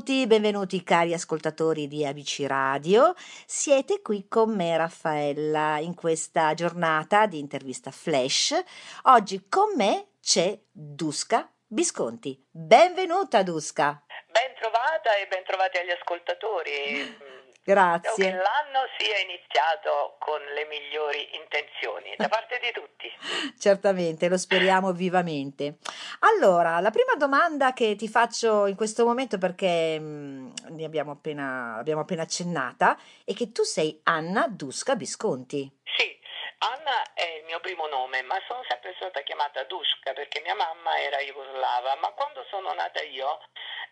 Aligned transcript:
benvenuti 0.00 0.82
cari 0.82 1.12
ascoltatori 1.12 1.86
di 1.86 2.06
ABC 2.06 2.44
Radio. 2.46 3.12
Siete 3.44 4.00
qui 4.00 4.26
con 4.28 4.54
me 4.54 4.74
Raffaella 4.74 5.78
in 5.78 5.94
questa 5.94 6.54
giornata 6.54 7.26
di 7.26 7.38
intervista 7.38 7.90
flash. 7.90 8.58
Oggi 9.02 9.46
con 9.46 9.74
me 9.76 10.12
c'è 10.22 10.58
Duska 10.70 11.52
Visconti. 11.66 12.42
Benvenuta 12.50 13.42
Duska. 13.42 14.02
Ben 14.32 14.54
trovata 14.58 15.16
e 15.16 15.26
ben 15.28 15.44
trovati 15.44 15.76
agli 15.76 15.90
ascoltatori. 15.90 17.38
Grazie. 17.70 18.10
Spero 18.10 18.30
che 18.30 18.36
l'anno 18.36 18.86
sia 18.98 19.18
iniziato 19.18 20.16
con 20.18 20.40
le 20.54 20.66
migliori 20.66 21.28
intenzioni 21.36 22.14
da 22.16 22.28
parte 22.28 22.58
di 22.58 22.72
tutti. 22.72 23.06
Certamente, 23.58 24.28
lo 24.28 24.36
speriamo 24.36 24.92
vivamente. 24.92 25.76
Allora, 26.20 26.80
la 26.80 26.90
prima 26.90 27.14
domanda 27.16 27.72
che 27.72 27.94
ti 27.94 28.08
faccio 28.08 28.66
in 28.66 28.74
questo 28.74 29.04
momento, 29.04 29.38
perché 29.38 30.00
mh, 30.00 30.52
ne 30.70 30.84
abbiamo 30.84 31.12
appena, 31.12 31.76
abbiamo 31.76 32.00
appena 32.00 32.22
accennata, 32.22 32.98
è 33.24 33.34
che 33.34 33.52
tu 33.52 33.62
sei 33.62 34.00
Anna 34.02 34.48
Duska 34.48 34.96
Visconti. 34.96 35.70
Sì, 35.96 36.18
Anna 36.62 37.14
è 37.14 37.24
il 37.38 37.44
mio 37.44 37.58
primo 37.60 37.86
nome, 37.86 38.20
ma 38.22 38.38
sono 38.46 38.62
sempre 38.68 38.92
stata 38.96 39.22
chiamata 39.22 39.64
Dushka 39.64 40.12
perché 40.12 40.40
mia 40.40 40.54
mamma 40.54 40.98
era 41.00 41.18
jugoslava, 41.18 41.94
ma 41.96 42.08
quando 42.10 42.44
sono 42.50 42.74
nata 42.74 43.00
io 43.02 43.40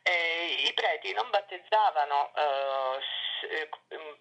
eh, 0.03 0.65
i 0.67 0.73
preti 0.75 1.13
non 1.15 1.31
battezzavano 1.31 2.33
eh, 2.35 3.61
eh 3.61 3.69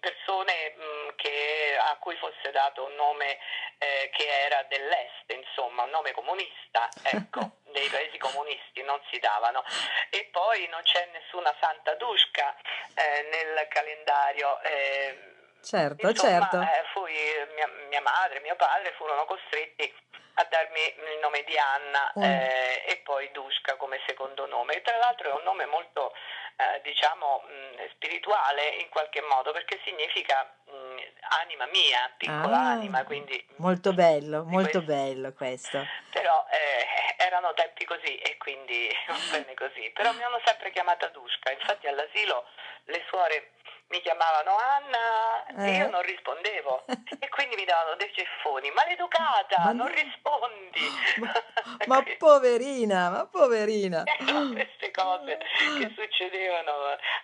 persone 0.00 0.74
mh, 0.76 0.82
mm, 0.82 1.08
che, 1.16 1.76
a 1.78 1.96
cui 1.96 2.16
fosse 2.16 2.50
dato 2.50 2.84
un 2.84 2.94
nome 2.94 3.38
eh, 3.78 4.08
che 4.14 4.26
era 4.26 4.62
dell'est, 4.62 5.30
insomma, 5.30 5.82
un 5.82 5.90
nome 5.90 6.12
comunista, 6.12 6.88
ecco, 7.02 7.58
dei 7.72 7.88
paesi 7.88 8.16
comunisti 8.16 8.82
non 8.82 8.98
si 9.10 9.18
davano. 9.18 9.62
E 10.08 10.28
poi 10.32 10.66
non 10.68 10.80
c'è 10.82 11.06
nessuna 11.12 11.54
santa 11.60 11.94
Dushka 11.96 12.56
eh, 12.94 13.28
nel 13.30 13.68
calendario. 13.68 14.58
Certo, 15.60 16.08
Insomma, 16.08 16.48
certo. 16.48 16.60
eh, 16.60 16.84
fui, 16.92 17.12
mia, 17.54 17.66
mia 17.88 18.00
madre 18.00 18.38
e 18.38 18.40
mio 18.40 18.56
padre 18.56 18.92
furono 18.96 19.24
costretti 19.24 19.92
a 20.34 20.44
darmi 20.48 20.80
il 20.80 21.18
nome 21.20 21.42
di 21.42 21.58
Anna 21.58 22.12
Mm. 22.16 22.22
eh, 22.22 22.82
e 22.86 22.96
poi 23.04 23.28
Dushka 23.32 23.74
come 23.76 24.00
secondo 24.06 24.46
nome. 24.46 24.74
E 24.74 24.82
tra 24.82 24.96
l'altro 24.98 25.30
è 25.30 25.32
un 25.34 25.42
nome 25.42 25.66
molto, 25.66 26.14
eh, 26.56 26.80
diciamo, 26.82 27.42
mh, 27.44 27.88
spirituale 27.94 28.68
in 28.80 28.88
qualche 28.88 29.20
modo 29.22 29.50
perché 29.52 29.80
significa 29.84 30.48
mh, 30.66 30.96
anima 31.40 31.66
mia, 31.66 32.08
piccola 32.16 32.56
Ah, 32.56 32.70
anima, 32.70 33.02
quindi 33.04 33.44
molto 33.56 33.92
bello, 33.92 34.44
molto 34.44 34.78
questo. 34.78 34.82
bello 34.82 35.32
questo. 35.32 35.84
Però 36.12 36.46
eh, 36.50 36.86
erano 37.24 37.52
tempi 37.54 37.84
così 37.84 38.16
e 38.18 38.36
quindi 38.36 38.88
va 39.08 39.16
bene 39.32 39.54
così. 39.54 39.90
Però 39.90 40.12
mi 40.12 40.22
hanno 40.22 40.40
sempre 40.44 40.70
chiamata 40.70 41.08
Dushka, 41.08 41.50
infatti 41.50 41.88
all'asilo 41.88 42.46
le 42.84 43.04
suore 43.08 43.50
mi 43.88 44.00
chiamavano 44.02 44.52
Anna 44.56 45.64
e 45.64 45.76
io 45.78 45.86
Eh? 45.86 45.90
non 45.90 46.02
rispondevo 46.02 46.84
e 47.18 47.28
quindi 47.30 47.56
mi 47.56 47.64
davano 47.64 47.96
dei 47.96 48.12
ceffoni, 48.12 48.70
maleducata, 48.70 49.64
Ma 49.64 49.72
non 49.72 49.86
no. 49.88 49.94
rispondi. 49.94 50.80
Ma, 51.18 51.32
ma 51.86 52.04
poverina, 52.18 53.10
ma 53.10 53.26
poverina. 53.26 54.04
Erano 54.04 54.52
queste 54.52 54.90
cose 54.90 55.38
che 55.78 55.92
succedevano 55.96 56.72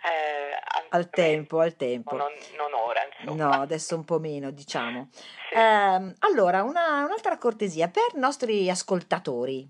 eh, 0.03 0.59
Al 0.91 1.11
tempo, 1.11 1.61
al 1.61 1.77
tempo. 1.77 2.17
non, 2.17 2.33
non 2.57 2.73
ora, 2.75 3.01
insomma. 3.07 3.45
No, 3.57 3.61
adesso 3.63 3.95
un 3.95 4.05
po' 4.05 4.19
meno, 4.19 4.51
diciamo. 4.51 5.09
Sì. 5.13 5.55
Ehm, 5.57 6.15
allora, 6.21 6.63
una- 6.63 7.05
un'altra 7.05 7.37
cortesia 7.39 7.89
per 7.89 8.07
i 8.15 8.19
nostri 8.19 8.69
ascoltatori. 8.71 9.69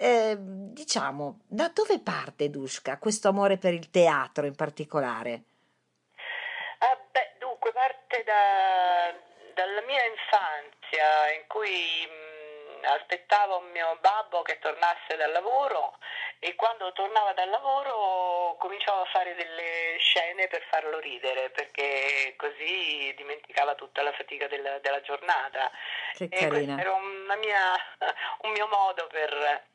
Eh, 0.00 0.36
diciamo, 0.38 1.40
da 1.48 1.70
dove 1.74 1.98
parte 2.00 2.50
Dushka 2.50 2.98
questo 2.98 3.28
amore 3.28 3.56
per 3.56 3.72
il 3.74 3.90
teatro 3.90 4.46
in 4.46 4.54
particolare? 4.54 5.44
Parte 8.08 8.24
da- 8.24 9.12
dalla 9.52 9.82
mia 9.82 10.02
infanzia 10.04 11.30
in 11.32 11.44
cui 11.46 12.08
mh, 12.08 12.86
aspettavo 12.86 13.60
mio 13.60 13.98
babbo 14.00 14.40
che 14.40 14.58
tornasse 14.60 15.16
dal 15.16 15.30
lavoro 15.30 15.98
e 16.38 16.54
quando 16.54 16.90
tornava 16.92 17.34
dal 17.34 17.50
lavoro 17.50 18.56
cominciavo 18.58 19.02
a 19.02 19.08
fare 19.12 19.34
delle 19.34 19.96
scene 19.98 20.48
per 20.48 20.62
farlo 20.70 20.98
ridere 21.00 21.50
perché 21.50 22.32
così 22.38 23.12
dimenticava 23.14 23.74
tutta 23.74 24.00
la 24.02 24.12
fatica 24.12 24.46
della, 24.48 24.78
della 24.78 25.02
giornata. 25.02 25.70
Che 26.16 26.28
questo 26.28 26.48
carina. 26.48 26.80
era 26.80 26.94
una 26.94 27.34
mia- 27.36 27.76
un 28.44 28.50
mio 28.52 28.68
modo 28.68 29.06
per, 29.08 29.66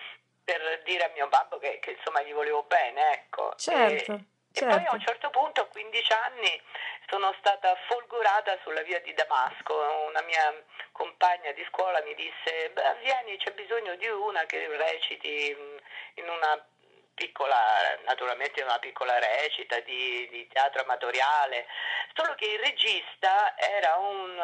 per 0.44 0.82
dire 0.86 1.04
a 1.04 1.12
mio 1.14 1.28
babbo 1.28 1.60
che, 1.60 1.78
che, 1.78 1.92
insomma 1.92 2.24
gli 2.24 2.34
volevo 2.34 2.64
bene, 2.64 3.12
ecco. 3.14 3.54
Certo, 3.58 4.12
E, 4.14 4.26
e 4.54 4.60
poi 4.62 4.74
a 4.74 4.78
certo. 4.78 4.96
un 4.96 5.02
certo 5.02 5.30
punto, 5.32 5.62
a 5.62 5.66
15 5.66 6.14
anni, 6.14 6.62
sono 7.10 7.34
stata 7.40 7.76
folgorata 7.88 8.58
sulla 8.62 8.82
via 8.84 9.00
di 9.02 9.14
Damasco. 9.14 9.74
Una 10.08 10.22
mia 10.22 10.64
compagna 10.92 11.52
di 11.52 11.66
scuola 11.70 12.02
mi 12.04 12.14
disse: 12.14 12.70
"Beh, 12.72 12.96
Vieni, 13.02 13.38
c'è 13.38 13.52
bisogno 13.54 13.96
di 13.96 14.08
una 14.08 14.46
che 14.46 14.68
reciti 14.68 15.56
mh, 15.58 16.22
in 16.22 16.30
una 16.30 16.66
piccola, 17.14 17.56
naturalmente 18.06 18.62
una 18.64 18.80
piccola 18.80 19.18
recita 19.20 19.80
di, 19.82 20.28
di 20.30 20.48
teatro 20.48 20.82
amatoriale, 20.82 21.68
solo 22.14 22.34
che 22.36 22.46
il 22.46 22.60
regista 22.60 23.58
era 23.58 23.96
un, 23.96 24.38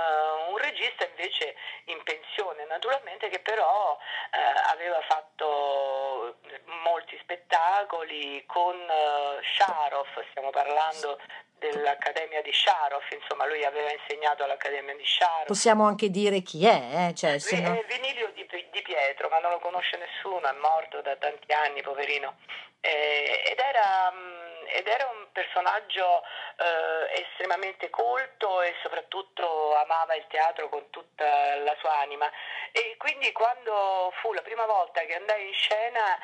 un 0.50 0.58
regista 0.58 1.06
invece 1.06 1.56
in 1.86 2.02
pensione, 2.04 2.66
naturalmente 2.66 3.30
che 3.30 3.40
però 3.40 3.98
eh, 4.32 4.72
aveva 4.72 5.02
fatto 5.08 6.38
molti 6.84 7.18
spettacoli 7.22 8.44
con 8.46 8.76
uh, 8.76 9.44
Sharoff, 9.44 10.20
stiamo 10.30 10.50
parlando 10.50 11.20
dell'Accademia 11.60 12.42
di 12.42 12.54
Sharoff, 12.54 13.12
insomma 13.12 13.46
lui 13.46 13.64
aveva 13.66 13.92
insegnato 13.92 14.44
all'Accademia 14.44 14.96
di 14.96 15.06
Sharoff. 15.06 15.48
Possiamo 15.48 15.86
anche 15.86 16.10
dire 16.10 16.42
chi 16.42 16.66
è, 16.66 17.10
eh? 17.10 17.16
Cioè, 17.16 17.38
se 17.38 17.58
Vi- 17.58 17.62
no- 17.62 17.78
eh, 17.78 17.84
Vinilio 17.88 18.32
di, 18.32 18.48
di 18.72 18.82
Pietro, 18.82 19.28
ma 19.28 19.40
non 19.40 19.52
lo 19.52 19.60
conosce 19.60 19.98
nessuno, 19.98 20.48
è 20.48 20.54
morto 20.54 21.02
da 21.02 21.16
tanti 21.18 21.52
anni, 21.52 21.82
poverino. 21.82 22.38
Eh, 22.82 23.44
ed, 23.52 23.60
era, 23.60 24.12
mm, 24.12 24.66
ed 24.68 24.88
era 24.88 25.06
un 25.08 25.28
personaggio 25.34 26.24
eh, 26.58 27.22
estremamente 27.22 27.90
colto 27.90 28.62
e 28.62 28.74
soprattutto 28.82 29.76
amava 29.76 30.16
il 30.16 30.26
teatro 30.30 30.70
con 30.70 30.90
tutta 30.90 31.56
la 31.58 31.76
sua 31.80 32.00
anima. 32.00 32.30
E 32.72 32.96
quindi 32.98 33.32
quando 33.32 34.14
fu 34.22 34.34
la 34.34 34.42
prima 34.42 34.66
volta 34.66 35.02
che 35.02 35.16
andai 35.16 35.48
in 35.48 35.54
scena 35.54 36.18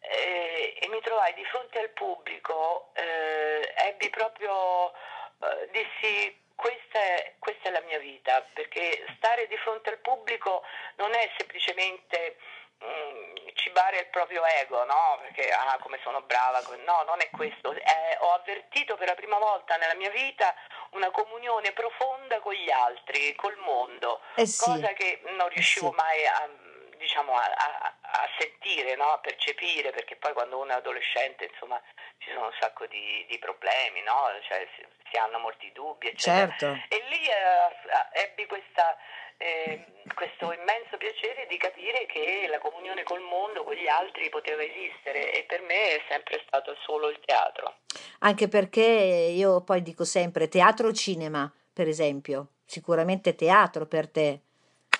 eh, 0.00 0.76
e 0.80 0.88
mi 0.88 1.00
trovai 1.00 1.34
di 1.34 1.44
fronte 1.44 1.78
al 1.78 1.90
pubblico, 1.90 2.90
eh, 2.94 3.72
ebbi 3.76 4.08
proprio, 4.10 4.92
eh, 4.92 5.68
dissi 5.70 6.38
questa 6.54 6.98
è, 6.98 7.34
questa 7.38 7.68
è 7.68 7.72
la 7.72 7.80
mia 7.82 7.98
vita, 7.98 8.46
perché 8.52 9.04
stare 9.16 9.46
di 9.46 9.56
fronte 9.58 9.90
al 9.90 9.98
pubblico 9.98 10.62
non 10.96 11.14
è 11.14 11.30
semplicemente 11.38 12.36
mm, 12.84 13.36
cibare 13.54 13.98
il 13.98 14.06
proprio 14.06 14.44
ego, 14.44 14.84
no? 14.84 15.18
Perché 15.22 15.50
ah, 15.50 15.78
come 15.80 15.98
sono 16.02 16.22
brava, 16.22 16.60
no, 16.84 17.02
non 17.06 17.20
è 17.20 17.28
questo. 17.30 17.72
Eh, 17.72 18.16
ho 18.20 18.32
avvertito 18.32 18.96
per 18.96 19.08
la 19.08 19.14
prima 19.14 19.38
volta 19.38 19.76
nella 19.76 19.94
mia 19.94 20.10
vita 20.10 20.54
una 20.90 21.10
comunione 21.10 21.72
profonda 21.72 22.40
con 22.40 22.52
gli 22.54 22.70
altri, 22.70 23.34
col 23.36 23.56
mondo, 23.58 24.20
Eh 24.34 24.46
sì, 24.46 24.64
cosa 24.64 24.92
che 24.92 25.20
non 25.36 25.48
riuscivo 25.48 25.90
sì. 25.90 25.94
mai 25.96 26.26
a, 26.26 26.48
diciamo, 26.96 27.34
a, 27.36 27.44
a- 27.44 27.94
a 28.12 28.28
sentire, 28.38 28.96
no? 28.96 29.10
a 29.12 29.18
percepire, 29.18 29.90
perché 29.90 30.16
poi 30.16 30.32
quando 30.32 30.58
uno 30.58 30.72
è 30.72 30.76
adolescente, 30.76 31.44
insomma, 31.44 31.80
ci 32.18 32.30
sono 32.32 32.46
un 32.46 32.56
sacco 32.58 32.86
di, 32.86 33.24
di 33.28 33.38
problemi, 33.38 34.02
no? 34.02 34.28
Cioè, 34.48 34.66
si, 34.74 34.84
si 35.10 35.16
hanno 35.16 35.38
molti 35.38 35.70
dubbi, 35.72 36.08
eccetera. 36.08 36.54
certo. 36.58 36.94
E 36.94 37.02
lì 37.08 37.24
eh, 37.26 38.20
ebbi 38.22 38.46
questa, 38.46 38.96
eh, 39.42 39.86
questo 40.14 40.52
immenso 40.52 40.98
piacere 40.98 41.46
di 41.48 41.56
capire 41.56 42.04
che 42.04 42.46
la 42.48 42.58
comunione 42.58 43.04
col 43.04 43.22
mondo, 43.22 43.64
con 43.64 43.72
gli 43.72 43.88
altri, 43.88 44.28
poteva 44.28 44.62
esistere 44.62 45.32
e 45.32 45.44
per 45.44 45.62
me 45.62 45.96
è 45.96 46.02
sempre 46.10 46.42
stato 46.46 46.76
solo 46.84 47.08
il 47.08 47.18
teatro. 47.24 47.76
Anche 48.20 48.48
perché 48.48 48.82
io 48.82 49.62
poi 49.62 49.80
dico 49.80 50.04
sempre 50.04 50.48
teatro 50.48 50.88
o 50.88 50.92
cinema, 50.92 51.50
per 51.72 51.88
esempio. 51.88 52.48
Sicuramente 52.66 53.34
teatro 53.34 53.86
per 53.86 54.10
te. 54.10 54.40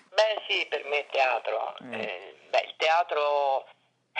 Beh 0.08 0.42
sì, 0.48 0.66
per 0.68 0.84
me 0.86 1.00
è 1.00 1.06
teatro. 1.10 1.76
Mm. 1.84 1.92
Eh, 1.92 2.34
beh, 2.48 2.64
il 2.66 2.74
teatro, 2.78 3.66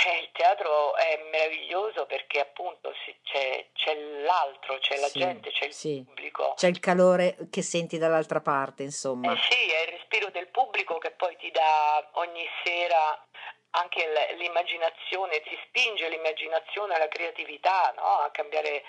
eh, 0.06 0.18
il 0.20 0.30
teatro 0.32 0.96
è 0.96 1.20
meraviglioso 1.30 2.06
perché 2.06 2.40
appunto 2.40 2.92
c'è, 3.22 3.66
c'è 3.74 3.94
l'altro, 3.94 4.78
c'è 4.78 4.96
la 4.98 5.08
Sì, 5.08 5.18
gente, 5.18 5.50
c'è 5.50 5.64
il 5.66 5.72
sì. 5.72 6.02
pubblico. 6.04 6.54
C'è 6.56 6.68
il 6.68 6.80
calore 6.80 7.36
che 7.50 7.62
senti 7.62 7.98
dall'altra 7.98 8.40
parte, 8.40 8.82
insomma. 8.82 9.32
Eh 9.32 9.36
sì, 9.48 9.70
è 9.70 9.82
il 9.82 9.88
respiro 9.98 10.30
del 10.30 10.48
pubblico 10.48 10.98
che 10.98 11.10
poi 11.12 11.36
ti 11.36 11.50
dà 11.50 12.08
ogni 12.14 12.46
sera 12.64 13.24
anche 13.72 14.04
l'immaginazione, 14.36 15.40
ti 15.42 15.56
spinge 15.68 16.08
l'immaginazione 16.08 16.94
alla 16.94 17.06
creatività, 17.06 17.92
no? 17.96 18.02
a 18.02 18.30
cambiare, 18.32 18.82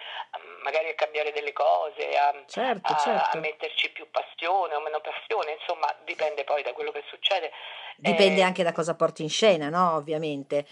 magari 0.63 0.89
a 0.89 0.95
cambiare 0.95 1.31
delle 1.31 1.53
cose, 1.53 2.17
a, 2.17 2.33
Certo, 2.47 2.91
a- 2.91 2.97
certo. 2.97 3.37
a 3.37 3.39
metterci 3.39 3.91
più 3.91 4.09
passione 4.09 4.73
o 4.73 4.79
meno 4.81 4.99
passione, 4.99 5.51
insomma 5.59 5.93
dipende 6.03 6.43
poi 6.43 6.63
da 6.63 6.73
quello 6.73 6.91
che 6.91 7.03
succede. 7.09 7.51
Dipende 7.95 8.39
Eh, 8.39 8.43
anche 8.43 8.63
da 8.63 8.71
cosa 8.71 8.95
porti 8.95 9.21
in 9.21 9.29
scena, 9.29 9.69
no? 9.69 9.95
Ovviamente. 9.95 10.65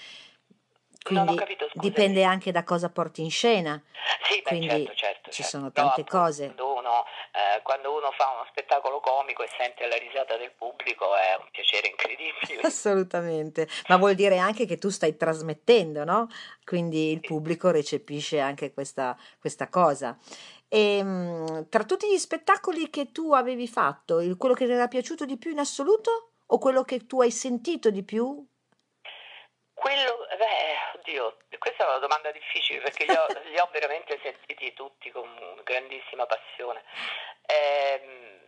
Quindi 1.02 1.36
capito, 1.36 1.68
dipende 1.74 2.24
anche 2.24 2.52
da 2.52 2.64
cosa 2.64 2.90
porti 2.90 3.22
in 3.22 3.32
scena. 3.32 3.82
Sì, 4.24 4.42
beh, 4.42 4.50
Quindi 4.50 4.68
certo, 4.68 4.94
certo, 4.94 5.32
ci 5.32 5.42
certo. 5.44 5.58
sono 5.58 5.72
tante 5.72 6.02
appunto 6.02 6.18
cose. 6.18 6.54
quando 6.54 6.74
uno, 6.78 7.04
eh, 7.32 7.62
quando 7.64 7.96
uno 7.96 8.12
fa 8.12 8.30
uno 8.36 8.46
spettacolo 8.50 9.00
comico 9.00 9.44
e 9.44 9.50
sente 9.58 9.88
la 9.88 9.98
risata 9.98 10.38
del 10.38 10.52
pubblico 10.52 11.16
è 11.16 11.36
un 11.40 11.48
piacere 11.52 11.88
incredibile. 11.88 12.62
Assolutamente, 12.68 13.68
ma 13.88 13.98
vuol 13.98 14.16
dire 14.16 14.38
anche 14.38 14.66
che 14.66 14.78
tu 14.78 14.90
stai 14.90 15.16
trasmettendo, 15.18 16.04
no? 16.04 16.28
Quindi 16.64 17.12
il 17.12 17.20
Sì. 17.22 17.28
pubblico 17.28 17.72
recepisce 17.72 18.40
anche 18.40 18.74
questa, 18.74 19.18
questa 19.40 19.68
cosa. 19.70 20.18
E 20.68 21.02
mm, 21.04 21.62
tra 21.70 21.84
tutti 21.86 22.08
gli 22.12 22.18
spettacoli 22.18 22.90
che 22.90 23.12
tu 23.12 23.34
avevi 23.34 23.68
fatto, 23.68 24.22
quello 24.38 24.54
che 24.54 24.66
ti 24.66 24.72
era 24.72 24.88
piaciuto 24.88 25.26
di 25.26 25.38
più 25.38 25.50
in 25.52 25.60
assoluto 25.60 26.34
o 26.46 26.58
quello 26.60 26.84
che 26.84 27.06
tu 27.06 27.22
hai 27.22 27.32
sentito 27.32 27.90
di 27.90 28.04
più? 28.04 28.46
Quello, 29.80 30.28
beh, 30.38 30.98
oddio, 31.00 31.38
questa 31.58 31.86
è 31.86 31.88
una 31.88 32.00
domanda 32.00 32.32
difficile 32.32 32.82
perché 32.82 33.06
li 33.06 33.16
ho, 33.16 33.26
li 33.48 33.58
ho 33.58 33.70
veramente 33.72 34.20
sentiti 34.22 34.74
tutti 34.74 35.10
con 35.10 35.62
grandissima 35.64 36.26
passione. 36.26 36.84
Ehm, 37.46 38.40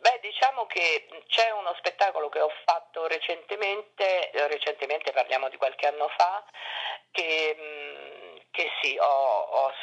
beh, 0.00 0.18
diciamo 0.20 0.66
che 0.66 1.06
c'è 1.28 1.50
uno 1.50 1.72
spettacolo 1.78 2.28
che 2.28 2.40
ho 2.40 2.50
fatto 2.64 3.06
recentemente, 3.06 4.30
eh, 4.30 4.48
recentemente 4.48 5.12
parliamo 5.12 5.48
di 5.48 5.56
qualche 5.56 5.86
anno 5.86 6.08
fa, 6.08 6.44
che, 7.12 7.56
mm, 7.56 8.36
che 8.50 8.68
sì, 8.82 8.98
ho, 8.98 9.04
ho- 9.06 9.74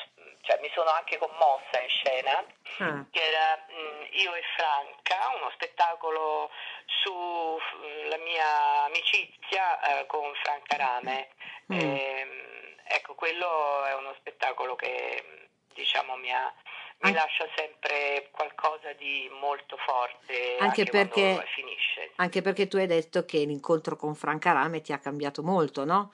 cioè, 0.41 0.59
mi 0.61 0.69
sono 0.73 0.89
anche 0.91 1.17
commossa 1.17 1.81
in 1.81 1.89
scena 1.89 2.43
Ah, 2.79 3.05
che 3.11 3.21
era 3.21 3.65
mm, 3.71 4.01
Io 4.13 4.33
e 4.33 4.41
Franca, 4.55 5.35
uno 5.35 5.49
spettacolo 5.53 6.49
sulla 6.85 8.17
mia 8.17 8.83
amicizia 8.85 9.99
eh, 9.99 10.05
con 10.07 10.31
Franca 10.43 10.77
Rame. 10.77 11.29
mm. 11.73 11.77
Ehm, 11.77 12.75
ecco, 12.87 13.15
quello 13.15 13.85
è 13.85 13.95
uno 13.95 14.13
spettacolo 14.19 14.75
che 14.75 15.23
mm, 15.25 15.43
diciamo 15.73 16.15
mi, 16.17 16.31
ha- 16.31 16.53
mi 16.99 17.13
lascia 17.13 17.47
sempre 17.55 18.29
qualcosa 18.31 18.93
di 18.93 19.29
molto 19.39 19.77
forte 19.77 20.57
Anche 20.59 20.81
anche 20.81 20.89
perché, 20.89 21.45
finisce. 21.53 22.11
anche 22.17 22.41
perché 22.41 22.67
tu 22.67 22.77
hai 22.77 22.87
detto 22.87 23.25
che 23.25 23.39
l'incontro 23.39 23.95
con 23.95 24.15
Franca 24.15 24.51
Rame 24.51 24.81
ti 24.81 24.93
ha 24.93 24.99
cambiato 24.99 25.41
molto, 25.43 25.83
no? 25.85 26.13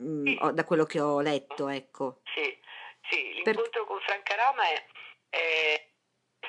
Mm, 0.00 0.26
Sì, 0.26 0.38
da 0.54 0.64
quello 0.64 0.84
che 0.84 1.00
ho 1.00 1.20
letto, 1.20 1.68
ecco. 1.68 2.20
sì, 2.34 2.56
l'incontro 3.44 3.84
con 3.84 4.00
Franca 4.00 4.34
Rame 4.34 4.86
è 5.28 5.88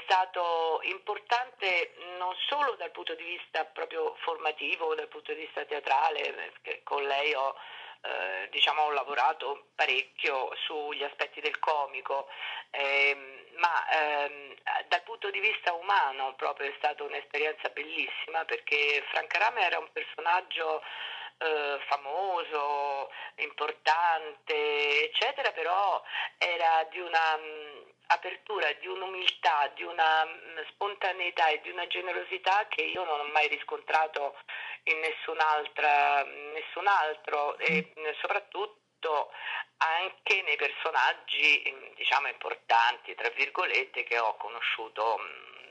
stato 0.04 0.80
importante 0.84 1.94
non 2.18 2.34
solo 2.48 2.76
dal 2.76 2.92
punto 2.92 3.16
di 3.16 3.24
vista 3.24 3.66
proprio 3.66 4.16
formativo, 4.22 4.96
dal 4.96 5.08
punto 5.08 5.34
di 5.34 5.42
vista 5.42 5.66
teatrale, 5.66 6.34
perché 6.34 6.82
con 6.84 7.04
lei 7.04 7.34
ho, 7.34 7.56
eh, 8.02 8.50
diciamo, 8.52 8.84
ho 8.84 8.92
lavorato 8.92 9.70
parecchio 9.76 10.54
sugli 10.66 11.04
aspetti 11.04 11.42
del 11.42 11.60
comico, 11.60 12.28
ehm, 12.72 13.46
ma 13.56 13.90
ehm, 13.90 14.54
dal 14.88 15.04
punto 15.04 15.30
di 15.32 15.40
vista 15.40 15.74
umano 15.74 16.36
proprio 16.36 16.70
è 16.70 16.74
stata 16.78 17.04
un'esperienza 17.04 17.70
bellissima 17.70 18.44
perché 18.46 19.04
Franca 19.10 19.40
Rame 19.40 19.62
era 19.62 19.80
un 19.80 19.92
personaggio 19.92 20.82
eh, 21.38 21.80
famoso, 21.88 23.10
importante, 23.38 25.04
eccetera, 25.12 25.52
però 25.52 26.02
era 26.38 26.88
di 26.90 27.00
una 27.00 27.36
mh, 27.38 27.94
apertura, 28.08 28.72
di 28.74 28.88
un'umiltà, 28.88 29.72
di 29.76 29.84
una 29.84 30.26
mh, 30.26 30.68
spontaneità 30.72 31.50
e 31.50 31.62
di 31.62 31.72
una 31.72 31.88
generosità 31.88 32.68
che 32.70 32.84
io 32.84 33.04
non 33.04 33.20
ho 33.20 33.32
mai 33.32 33.48
riscontrato 33.48 34.36
in 34.84 35.00
nessun'altra, 35.00 36.24
nessun 36.24 36.88
altro 36.88 37.58
e 37.58 37.92
soprattutto 38.22 39.32
anche 39.78 40.42
nei 40.44 40.56
personaggi 40.56 41.94
diciamo 41.96 42.28
importanti, 42.28 43.14
tra 43.16 43.30
virgolette, 43.30 44.04
che 44.04 44.18
ho 44.18 44.36
conosciuto 44.38 45.20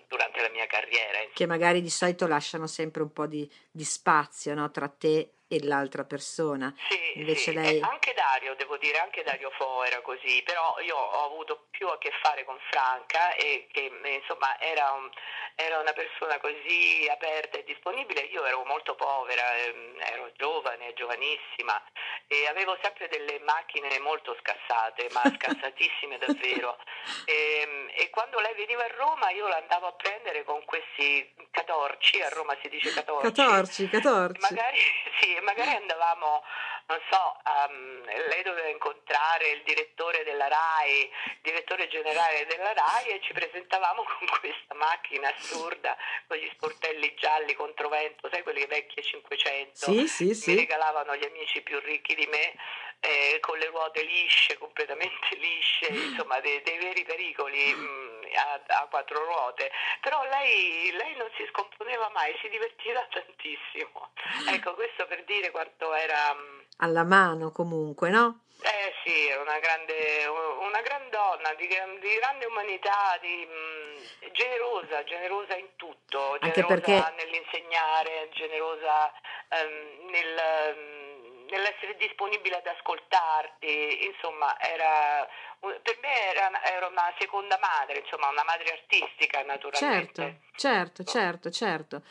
durante 0.09 0.41
la 0.41 0.51
mia 0.51 0.67
carriera. 0.67 1.19
che 1.33 1.47
magari 1.47 1.81
di 1.81 1.91
solito 1.91 2.27
lasciano 2.27 2.67
sempre 2.67 3.03
un 3.03 3.13
po' 3.13 3.27
di, 3.27 3.51
di 3.71 3.85
spazio, 3.85 4.55
no, 4.55 4.71
tra 4.71 4.89
te 4.89 5.31
e 5.57 5.65
l'altra 5.65 6.05
persona. 6.05 6.75
Sì, 6.89 7.19
Invece 7.19 7.51
sì, 7.51 7.53
lei... 7.53 7.79
e 7.79 7.83
anche 7.83 8.13
Dario, 8.15 8.55
devo 8.57 8.77
dire, 8.77 8.99
anche 8.99 9.23
Dario 9.23 9.51
Fo 9.51 9.85
era 9.85 10.01
così, 10.03 10.43
però 10.45 10.77
io 10.81 10.97
ho 10.97 11.25
avuto 11.27 11.67
più 11.71 11.87
a 11.89 11.99
che 11.99 12.11
fare 12.23 12.45
con 12.45 12.59
Franca 12.71 13.35
e 13.35 13.67
che 13.73 13.91
eh, 14.03 14.15
insomma 14.15 14.59
era, 14.61 14.91
un- 14.93 15.11
era 15.57 15.79
una 15.79 15.93
persona 15.93 16.39
così 16.41 17.07
aperta 17.11 17.59
e 17.59 17.65
disponibile, 17.65 18.21
io 18.23 18.45
ero 18.45 18.65
molto 18.65 18.95
povera, 18.95 19.57
ehm, 19.57 20.01
ero 20.01 20.33
giovane, 20.37 20.93
giovanissima 20.95 21.81
e 22.27 22.47
avevo 22.49 22.77
sempre 22.83 23.09
delle 23.09 23.39
macchine 23.41 23.99
molto 24.01 24.37
scassate, 24.41 25.09
ma 25.13 25.23
scassatissime 25.37 26.19
davvero. 26.25 26.79
E, 27.27 27.87
e 27.97 28.11
quando 28.11 28.39
lei 28.41 28.55
veniva 28.55 28.85
a 28.85 28.95
Roma 28.97 29.31
io 29.31 29.47
la 29.49 29.57
andavo 29.57 29.87
a 29.87 29.93
prendere 29.93 30.43
con 30.45 30.65
questi 30.65 31.33
catorci, 31.51 32.21
a 32.21 32.29
Roma 32.31 32.57
si 32.63 32.69
dice 32.69 32.93
catorci, 32.93 33.33
Catorci, 33.33 33.89
catorci. 33.89 34.41
magari, 34.41 34.79
sì, 35.21 35.37
magari 35.45 35.71
andavamo, 35.71 36.43
non 36.87 37.01
so, 37.11 37.39
ehm, 37.47 38.05
lei 38.29 38.43
doveva 38.43 38.69
incontrare 38.69 39.51
il 39.51 39.63
direttore 39.63 40.25
della 40.25 40.49
RAI, 40.49 41.03
il 41.03 41.39
direttore 41.43 41.89
generale 41.89 42.47
della 42.47 42.73
RAI 42.73 43.07
e 43.09 43.21
ci 43.23 43.33
presentavamo 43.33 44.03
con 44.19 44.27
questa 44.41 44.75
macchina 44.75 45.29
assurda, 45.29 45.97
con 46.27 46.37
gli 46.37 46.51
sportelli 46.55 47.15
gialli 47.15 47.55
controvento, 47.55 48.29
sai 48.31 48.43
quelle 48.43 48.67
vecchie 48.67 49.03
500 49.03 49.93
Sì, 49.93 50.07
sì, 50.09 50.25
mi 50.27 50.35
sì. 50.35 50.57
regalavano 50.57 51.15
gli 51.17 51.25
amici 51.25 51.63
più 51.63 51.79
ricchi 51.81 52.15
di 52.15 52.27
me, 52.27 52.55
eh, 53.01 53.39
con 53.41 53.59
le 53.59 53.67
ruote 53.67 54.03
lisce, 54.03 54.57
completamente 54.59 55.37
lisce, 55.37 55.87
insomma 55.93 56.41
dei, 56.41 56.61
dei 56.63 56.79
veri 56.79 57.05
pericoli 57.05 57.75
mm, 57.75 58.14
a, 58.35 58.61
a 58.81 58.87
quattro 58.89 59.25
ruote. 59.25 59.71
Però 60.01 60.23
lei, 60.25 60.93
lei 60.93 61.17
non 61.17 61.29
si 61.37 61.47
scomponeva 61.51 62.09
mai, 62.11 62.37
si 62.41 62.49
divertiva 62.49 63.07
tantissimo. 63.11 64.11
Ecco, 64.49 64.75
questo 64.75 65.07
per 65.07 65.25
dire 65.25 65.51
quanto 65.51 65.93
era... 65.95 66.35
mm, 66.35 66.61
Alla 66.79 67.05
mano 67.05 67.51
comunque, 67.53 68.11
no? 68.11 68.41
Eh 68.63 68.95
sì, 69.05 69.29
era 69.29 69.43
una 69.43 69.59
grande, 69.59 70.25
una 70.27 70.81
gran 70.81 71.11
donna 71.11 71.53
di, 71.55 71.67
di 71.67 72.15
grande 72.17 72.47
umanità, 72.47 73.19
di, 73.21 73.47
mm, 73.47 74.31
generosa, 74.33 75.05
generosa 75.05 75.55
in 75.57 75.69
tutto, 75.77 76.33
Anche 76.41 76.63
generosa 76.63 76.75
perché 76.75 77.15
nell'insegnare, 77.17 78.29
generosa 78.33 79.13
ehm, 79.51 80.09
nel, 80.09 80.75
mm, 80.79 81.14
nell'essere 81.55 81.97
disponibile 81.97 82.57
ad 82.57 82.67
ascoltarti, 82.67 84.07
insomma, 84.07 84.59
era, 84.59 85.27
per 85.61 85.99
me 86.03 86.31
era, 86.31 86.51
era 86.65 86.87
una 86.89 87.15
seconda 87.19 87.59
madre, 87.63 88.01
insomma, 88.01 88.29
una 88.29 88.45
madre 88.45 88.73
artistica 88.73 89.39
certo, 89.39 89.53
naturalmente. 89.53 90.41
certo, 90.57 91.05
certo, 91.05 91.51
certo. 91.51 92.03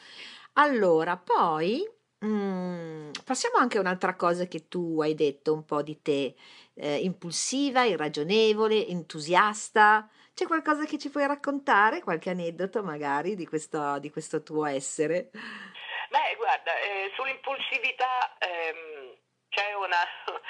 Allora, 0.53 1.17
poi 1.17 1.83
mm, 2.25 3.11
passiamo 3.25 3.57
anche 3.57 3.77
a 3.77 3.81
un'altra 3.81 4.15
cosa 4.15 4.45
che 4.45 4.67
tu 4.67 5.01
hai 5.01 5.15
detto 5.15 5.53
un 5.53 5.65
po' 5.65 5.81
di 5.81 6.01
te, 6.01 6.35
eh, 6.75 6.97
impulsiva, 6.99 7.83
irragionevole, 7.83 8.87
entusiasta. 8.87 10.07
C'è 10.33 10.45
qualcosa 10.45 10.85
che 10.85 10.97
ci 10.97 11.09
puoi 11.09 11.27
raccontare? 11.27 12.01
Qualche 12.01 12.31
aneddoto 12.31 12.81
magari 12.81 13.35
di 13.35 13.45
questo, 13.45 13.99
di 13.99 14.09
questo 14.09 14.41
tuo 14.41 14.65
essere? 14.65 15.29
Beh, 16.09 16.35
guarda, 16.37 16.77
eh, 16.77 17.11
sull'impulsività 17.15 18.37
ehm, 18.37 19.15
c'è, 19.53 19.73
una- 19.73 20.07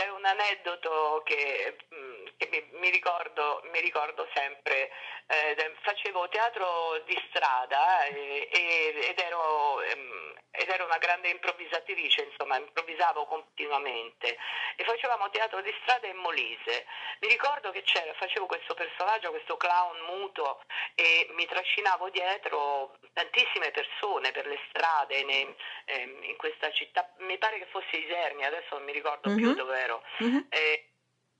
c'è 0.00 0.08
un 0.08 0.24
aneddoto 0.24 1.20
che, 1.26 1.76
mm, 1.94 2.26
che 2.38 2.48
mi, 2.50 2.78
mi 2.78 2.88
ricordo, 2.90 3.60
mi 3.70 3.80
ricordo 3.80 4.26
sempre. 4.32 4.90
Eh, 5.26 5.74
facevo 5.82 6.28
teatro 6.28 6.98
di 7.06 7.16
strada 7.28 8.04
eh, 8.06 8.48
e- 8.50 9.08
ed, 9.10 9.18
ero, 9.18 9.80
ehm, 9.82 10.34
ed 10.52 10.68
ero 10.68 10.86
una 10.86 10.96
grande 10.98 11.28
improvvisatrice, 11.28 12.22
insomma, 12.22 12.56
improvvisavo 12.56 13.26
continuamente 13.26 14.36
e 14.76 14.84
facevamo 14.84 15.28
teatro 15.30 15.60
di 15.60 15.72
strada 15.82 16.06
in 16.08 16.16
Molise. 16.16 16.86
Mi 17.20 17.28
ricordo 17.28 17.70
che 17.70 17.82
c'era, 17.82 18.12
facevo 18.14 18.46
questo 18.46 18.74
personaggio, 18.74 19.30
questo 19.30 19.56
clown 19.56 20.00
muto 20.06 20.62
e 20.94 21.28
mi 21.32 21.46
trascinavo 21.46 22.08
dietro 22.10 22.96
tantissime 23.12 23.70
persone 23.70 24.32
per 24.32 24.46
le 24.46 24.58
strade 24.70 25.22
nei- 25.24 25.54
ehm, 25.84 26.22
in 26.24 26.36
questa 26.36 26.70
città, 26.72 27.08
mi 27.18 27.36
pare 27.38 27.58
che 27.58 27.66
fosse 27.66 27.96
Isernia, 27.96 28.48
adesso 28.48 28.74
non 28.76 28.84
mi 28.84 28.92
ricordo 28.92 29.30
più 29.34 29.48
Mhm, 29.50 29.54
dove 29.54 29.80
ero. 29.90 30.02
mhm. 30.18 30.46
Eh, 30.50 30.84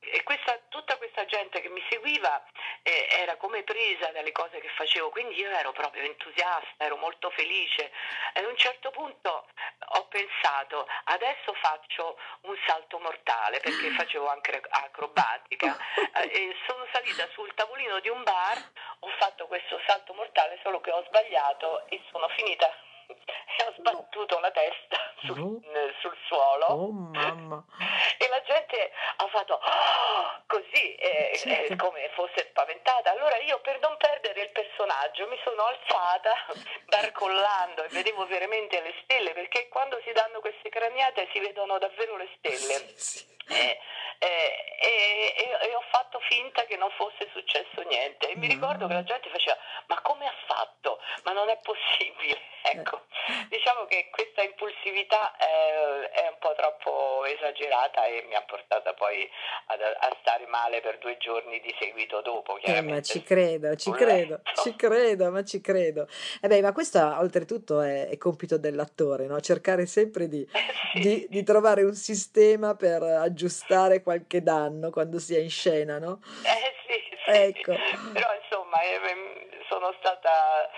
e 0.02 0.22
questa, 0.22 0.58
tutta 0.70 0.96
questa 0.96 1.26
gente 1.26 1.60
che 1.60 1.68
mi 1.68 1.82
seguiva 1.90 2.42
eh, 2.82 3.06
era 3.10 3.36
come 3.36 3.62
presa 3.62 4.10
dalle 4.12 4.32
cose 4.32 4.58
che 4.58 4.68
facevo, 4.70 5.10
quindi 5.10 5.38
io 5.38 5.50
ero 5.50 5.72
proprio 5.72 6.02
entusiasta, 6.02 6.72
ero 6.78 6.96
molto 6.96 7.28
felice. 7.30 7.92
Ad 8.32 8.44
un 8.44 8.56
certo 8.56 8.90
punto 8.90 9.46
ho 9.92 10.06
pensato, 10.08 10.88
adesso 11.04 11.52
faccio 11.60 12.16
un 12.42 12.56
salto 12.66 12.98
mortale, 12.98 13.60
perché 13.60 13.90
facevo 13.92 14.26
anche 14.26 14.62
acrobatica, 14.70 15.76
eh, 16.32 16.56
sono 16.66 16.86
salita 16.92 17.28
sul 17.32 17.52
tavolino 17.54 18.00
di 18.00 18.08
un 18.08 18.22
bar, 18.22 18.56
ho 19.00 19.08
fatto 19.18 19.46
questo 19.48 19.78
salto 19.86 20.14
mortale, 20.14 20.58
solo 20.62 20.80
che 20.80 20.90
ho 20.90 21.04
sbagliato 21.08 21.86
e 21.88 22.00
sono 22.10 22.26
finita 22.28 22.66
e 23.12 23.64
ho 23.66 23.74
sbattuto 23.76 24.38
la 24.38 24.50
testa 24.50 24.96
sul, 25.24 25.60
sul 26.00 26.16
suolo 26.26 26.64
oh 26.66 26.90
mamma. 26.90 27.64
la 28.40 28.42
gente 28.42 28.90
ha 29.16 29.28
fatto 29.28 29.54
oh! 29.54 30.42
così, 30.46 30.94
eh, 30.94 31.32
certo. 31.36 31.72
eh, 31.72 31.76
come 31.76 32.10
fosse 32.14 32.46
spaventata. 32.48 33.10
Allora 33.10 33.36
io 33.38 33.60
per 33.60 33.78
non 33.80 33.96
perdere 33.98 34.42
il 34.42 34.50
personaggio 34.50 35.28
mi 35.28 35.38
sono 35.44 35.64
alzata 35.64 36.34
barcollando 36.86 37.84
e 37.84 37.88
vedevo 37.88 38.26
veramente 38.26 38.80
le 38.80 38.94
stelle, 39.02 39.32
perché 39.32 39.68
quando 39.68 40.00
si 40.04 40.12
danno 40.12 40.40
queste 40.40 40.68
craniate 40.70 41.28
si 41.32 41.40
vedono 41.40 41.78
davvero 41.78 42.16
le 42.16 42.28
stelle. 42.38 42.94
Sì, 42.96 43.18
sì. 43.20 43.38
Eh, 43.48 43.78
eh, 44.20 45.34
e, 45.60 45.74
ho 45.74 45.82
fatto 45.90 46.20
finta 46.28 46.64
che 46.64 46.76
non 46.76 46.90
fosse 46.90 47.28
successo 47.32 47.80
niente 47.88 48.28
e 48.28 48.36
mi 48.36 48.46
ricordo 48.46 48.86
che 48.86 48.92
la 48.92 49.02
gente 49.02 49.28
faceva 49.30 49.56
ma 49.86 50.00
come 50.02 50.26
ha 50.26 50.34
fatto? 50.46 51.00
Ma 51.24 51.32
non 51.32 51.48
è 51.48 51.58
possibile 51.62 52.38
ecco, 52.62 53.06
diciamo 53.48 53.86
che 53.86 54.08
questa 54.10 54.42
impulsività 54.42 55.36
è, 55.36 56.10
è, 56.12 56.28
un 56.28 56.36
po' 56.38 56.54
troppo 56.54 57.24
esagerata 57.24 58.04
e 58.04 58.22
mi 58.28 58.34
ha 58.34 58.39
portata 58.46 58.92
poi 58.94 59.28
a, 59.66 59.74
a 59.74 60.16
stare 60.20 60.46
male 60.46 60.80
per 60.80 60.98
due 60.98 61.16
giorni 61.18 61.60
di 61.60 61.74
seguito 61.78 62.20
dopo 62.22 62.58
eh, 62.62 62.80
ma 62.82 63.00
ci 63.00 63.22
credo, 63.22 63.74
ci 63.76 63.90
credo, 63.90 64.40
ci 64.62 64.74
credo, 64.76 65.30
ma 65.30 65.44
ci 65.44 65.60
credo 65.60 66.06
e 66.40 66.46
eh 66.46 66.48
beh, 66.48 66.62
ma 66.62 66.72
questo 66.72 66.98
oltretutto 67.18 67.80
è, 67.80 68.08
è 68.08 68.16
compito 68.18 68.58
dell'attore 68.58 69.26
no? 69.26 69.40
cercare 69.40 69.86
sempre 69.86 70.28
di, 70.28 70.46
sì. 70.94 71.00
di, 71.00 71.26
di 71.28 71.42
trovare 71.42 71.82
un 71.82 71.94
sistema 71.94 72.74
per 72.74 73.02
aggiustare 73.02 74.02
qualche 74.02 74.42
danno 74.42 74.90
quando 74.90 75.18
si 75.18 75.34
è 75.34 75.40
in 75.40 75.50
scena, 75.50 75.98
no? 75.98 76.20
Eh 76.42 76.74
sì, 76.86 77.16
sì. 77.24 77.30
Ecco. 77.30 77.74
però 78.12 78.28
insomma 78.42 78.80
eh, 78.82 79.62
sono 79.68 79.94
stata... 79.98 80.68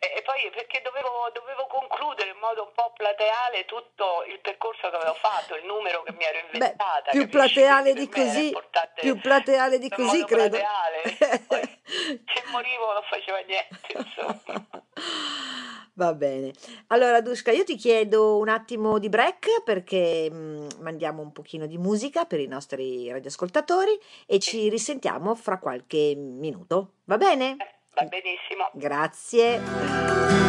E 0.00 0.22
poi 0.22 0.48
perché 0.54 0.80
dovevo, 0.82 1.28
dovevo, 1.34 1.66
concludere 1.66 2.30
in 2.30 2.38
modo 2.38 2.62
un 2.62 2.72
po' 2.72 2.92
plateale 2.94 3.64
tutto 3.64 4.24
il 4.28 4.38
percorso 4.40 4.90
che 4.90 4.96
avevo 4.96 5.14
fatto, 5.14 5.56
il 5.56 5.64
numero 5.64 6.02
che 6.04 6.12
mi 6.12 6.24
ero 6.24 6.38
inventata. 6.38 7.10
Beh, 7.10 7.18
più 7.18 7.28
plateale 7.28 7.94
di 7.94 8.08
così, 8.08 8.56
più 9.00 9.18
plateale 9.18 9.78
di 9.78 9.88
così 9.88 10.24
credo. 10.24 10.56
Plateale. 10.56 11.42
Poi, 11.48 11.80
se 11.84 12.42
morivo 12.50 12.92
non 12.92 13.02
faceva 13.10 13.38
niente, 13.38 13.92
insomma. 13.92 14.66
Va 15.98 16.14
bene. 16.14 16.52
Allora, 16.88 17.20
Dushka, 17.20 17.50
io 17.50 17.64
ti 17.64 17.74
chiedo 17.74 18.36
un 18.36 18.48
attimo 18.48 19.00
di 19.00 19.08
break 19.08 19.64
perché 19.64 20.30
mh, 20.30 20.36
mm, 20.36 20.68
mandiamo 20.78 21.22
un 21.22 21.32
pochino 21.32 21.66
di 21.66 21.76
musica 21.76 22.24
per 22.24 22.38
i 22.38 22.46
nostri 22.46 23.10
radioascoltatori 23.10 23.98
e 24.26 24.38
ci 24.38 24.68
risentiamo 24.68 25.34
fra 25.34 25.58
qualche 25.58 26.14
minuto. 26.14 26.92
Va 27.06 27.16
bene? 27.16 27.56
Va 27.98 28.06
benissimo. 28.06 28.70
Grazie. 28.74 30.46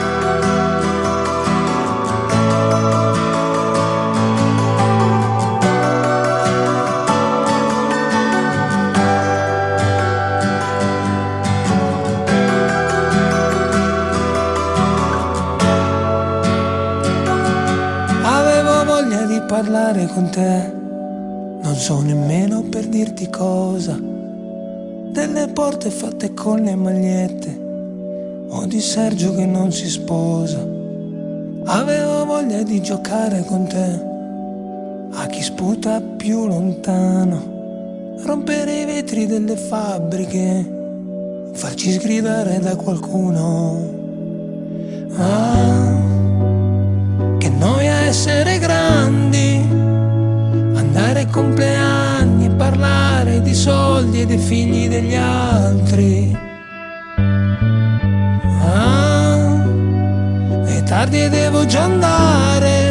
parlare 19.50 20.06
con 20.06 20.29
te, 20.29 20.72
non 21.63 21.75
so 21.75 22.01
nemmeno 22.01 22.62
per 22.70 22.86
dirti 22.86 23.32
cosa. 23.32 24.09
Delle 25.12 25.48
porte 25.48 25.89
fatte 25.89 26.36
con 26.36 26.60
le 26.60 26.75
magliette, 26.75 28.48
o 28.50 28.66
di 28.66 28.80
Sergio 28.80 29.34
che 29.34 29.46
non 29.46 29.72
si 29.72 29.89
sposa. 29.89 30.60
Avevo 31.66 32.25
voglia 32.25 32.62
di 32.62 32.80
giocare 32.82 33.44
con 33.44 33.68
te, 33.68 34.06
a 35.18 35.25
chi 35.25 35.42
sputa 35.42 36.00
più 36.00 36.46
lontano, 36.46 38.18
rompere 38.24 38.82
i 38.82 38.86
vetri 38.86 39.25
delle 39.25 39.58
fabbriche, 39.58 40.78
farci 41.54 41.92
sgridare 41.92 42.60
da 42.60 42.75
qualcuno. 42.75 43.98
Ah, 45.18 45.98
che 47.39 47.50
noia 47.50 47.96
essere 48.06 48.60
grandi, 48.60 49.56
andare 50.75 51.22
ai 51.22 51.28
compleanni 51.28 52.08
e 52.08 52.09
parlare 52.60 53.42
di 53.42 53.56
soldi 53.56 54.22
e 54.22 54.25
dei 54.25 54.38
figli 54.38 54.89
degli 54.89 55.16
altri. 55.16 56.38
Ah, 58.62 59.63
è 60.66 60.84
tardi 60.84 61.22
e 61.22 61.30
devo 61.30 61.66
già 61.66 61.84
andare. 61.84 62.88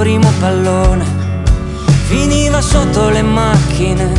Primo 0.00 0.32
pallone? 0.40 1.04
Finiva 2.06 2.62
sotto 2.62 3.10
le 3.10 3.20
macchine, 3.20 4.10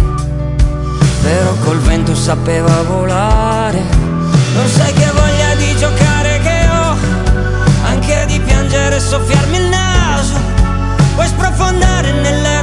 però 1.24 1.56
col 1.56 1.80
vento 1.80 2.14
sapeva 2.14 2.84
volare 2.84 3.82
non 4.54 4.68
sai 4.68 4.94
che 4.94 5.10
voglia 5.12 5.56
di 5.56 5.76
giocare 5.78 6.40
che 6.40 6.68
ho, 6.70 6.96
anche 7.84 8.26
di 8.28 8.40
piangere 8.40 8.98
e 8.98 9.00
soffiarmi 9.00 9.58
il 9.58 9.70
naso. 9.70 10.36
Puoi 11.16 11.26
sprofondare 11.26 12.12
nell'erba 12.12 12.61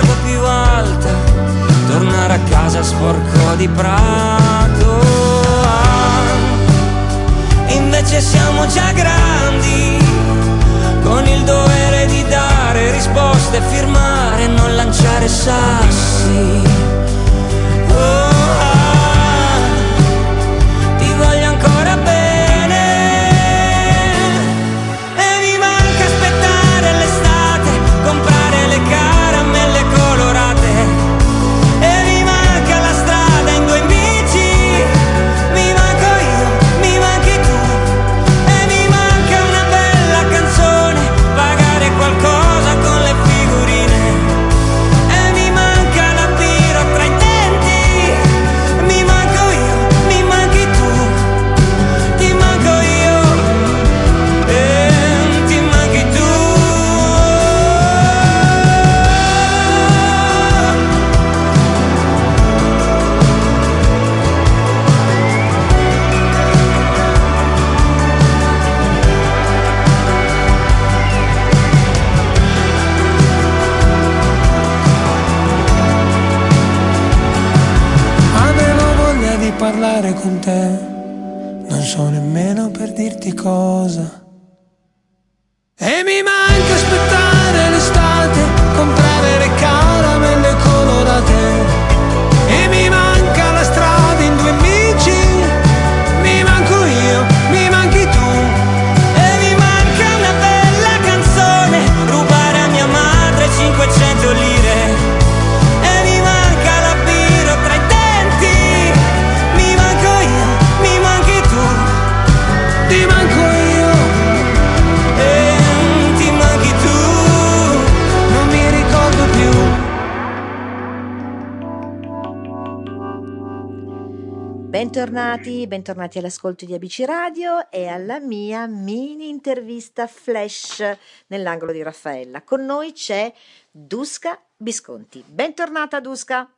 Bentornati, 124.99 125.65
bentornati 125.69 126.19
all'ascolto 126.19 126.65
di 126.67 126.75
ABC 126.75 127.05
Radio 127.07 127.71
e 127.71 127.87
alla 127.87 128.19
mia 128.19 128.67
mini 128.67 129.29
intervista 129.29 130.09
flash 130.09 130.83
nell'angolo 131.29 131.71
di 131.71 131.85
Raffaella. 131.85 132.43
Con 132.43 132.65
noi 132.65 132.93
c'è 132.93 133.33
Duska 133.71 134.45
Bisconti. 134.57 135.23
Bentornata 135.25 136.01
Duska. 136.01 136.53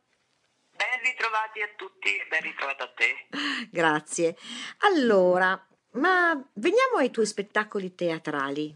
Ben 0.75 1.03
ritrovati 1.05 1.61
a 1.61 1.69
tutti 1.77 2.09
e 2.17 2.27
ben 2.31 2.41
ritrovata 2.41 2.85
a 2.85 2.93
te. 2.97 3.27
Grazie. 3.71 4.35
Allora, 4.79 5.63
ma 5.93 6.33
veniamo 6.55 6.97
ai 6.97 7.11
tuoi 7.11 7.27
spettacoli 7.27 7.95
teatrali. 7.95 8.75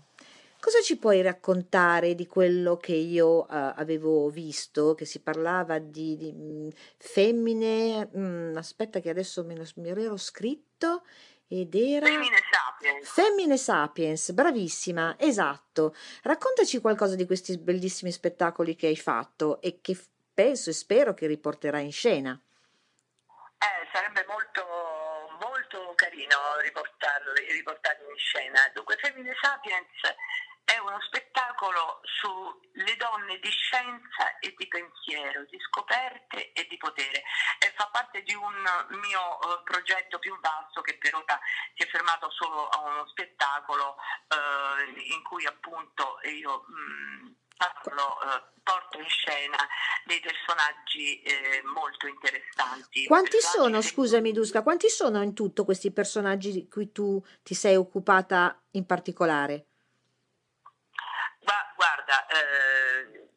Cosa 0.64 0.80
ci 0.80 0.96
puoi 0.96 1.20
raccontare 1.20 2.14
di 2.14 2.26
quello 2.26 2.78
che 2.78 2.94
io 2.94 3.40
uh, 3.40 3.46
avevo 3.48 4.30
visto, 4.30 4.94
che 4.94 5.04
si 5.04 5.20
parlava 5.20 5.78
di, 5.78 6.16
di 6.16 6.32
mh, 6.32 6.70
femmine, 6.96 8.06
mh, 8.06 8.56
aspetta 8.56 9.00
che 9.00 9.10
adesso 9.10 9.44
me 9.44 9.56
lo, 9.56 9.66
me 9.76 9.92
lo 9.92 10.00
ero 10.00 10.16
scritto, 10.16 11.04
ed 11.48 11.74
era... 11.74 12.06
Femmine 12.06 12.38
Sapiens. 12.50 13.08
Femmine 13.10 13.56
Sapiens, 13.58 14.32
bravissima, 14.32 15.16
esatto. 15.18 15.94
Raccontaci 16.22 16.80
qualcosa 16.80 17.14
di 17.14 17.26
questi 17.26 17.58
bellissimi 17.58 18.10
spettacoli 18.10 18.74
che 18.74 18.86
hai 18.86 18.96
fatto 18.96 19.60
e 19.60 19.80
che 19.82 19.94
penso 20.32 20.70
e 20.70 20.72
spero 20.72 21.12
che 21.12 21.26
riporterai 21.26 21.84
in 21.84 21.92
scena. 21.92 22.40
Eh, 23.58 23.86
sarebbe 23.92 24.24
molto, 24.26 24.64
molto 25.40 25.92
carino 25.94 26.36
riportarli, 26.62 27.52
riportarli 27.52 28.04
in 28.08 28.16
scena. 28.16 28.60
Dunque, 28.72 28.96
Femmine 28.96 29.34
Sapiens 29.38 29.92
è 30.64 30.78
uno 30.78 30.98
spettacolo 31.02 32.00
sulle 32.02 32.96
donne 32.96 33.38
di 33.38 33.50
scienza 33.50 34.38
e 34.40 34.54
di 34.56 34.66
pensiero, 34.66 35.44
di 35.44 35.58
scoperte 35.60 36.52
e 36.52 36.66
di 36.68 36.76
potere 36.78 37.22
e 37.58 37.72
fa 37.76 37.88
parte 37.92 38.22
di 38.22 38.34
un 38.34 38.54
mio 39.00 39.38
uh, 39.38 39.62
progetto 39.62 40.18
più 40.18 40.38
vasto 40.40 40.80
che 40.80 40.96
per 40.96 41.14
ora 41.14 41.38
si 41.74 41.82
è 41.82 41.88
fermato 41.88 42.30
solo 42.30 42.68
a 42.68 42.80
uno 42.80 43.06
spettacolo 43.08 43.96
uh, 43.96 44.88
in 44.88 45.22
cui 45.22 45.44
appunto 45.44 46.18
io 46.24 46.64
mh, 46.66 47.26
mm, 47.26 47.32
parlo, 47.56 48.18
uh, 48.24 48.60
porto 48.62 48.98
in 48.98 49.08
scena 49.08 49.58
dei 50.06 50.20
personaggi 50.20 51.20
eh, 51.22 51.62
molto 51.74 52.06
interessanti. 52.06 53.04
Quanti 53.06 53.40
sono, 53.40 53.80
scusami 53.80 54.32
Duska, 54.32 54.62
quanti 54.62 54.88
sono 54.88 55.22
in 55.22 55.34
tutto 55.34 55.64
questi 55.64 55.92
personaggi 55.92 56.52
di 56.52 56.68
cui 56.68 56.90
tu 56.90 57.22
ti 57.42 57.54
sei 57.54 57.76
occupata 57.76 58.58
in 58.72 58.86
particolare? 58.86 59.66
Guarda, 61.76 62.26
eh, 62.26 63.28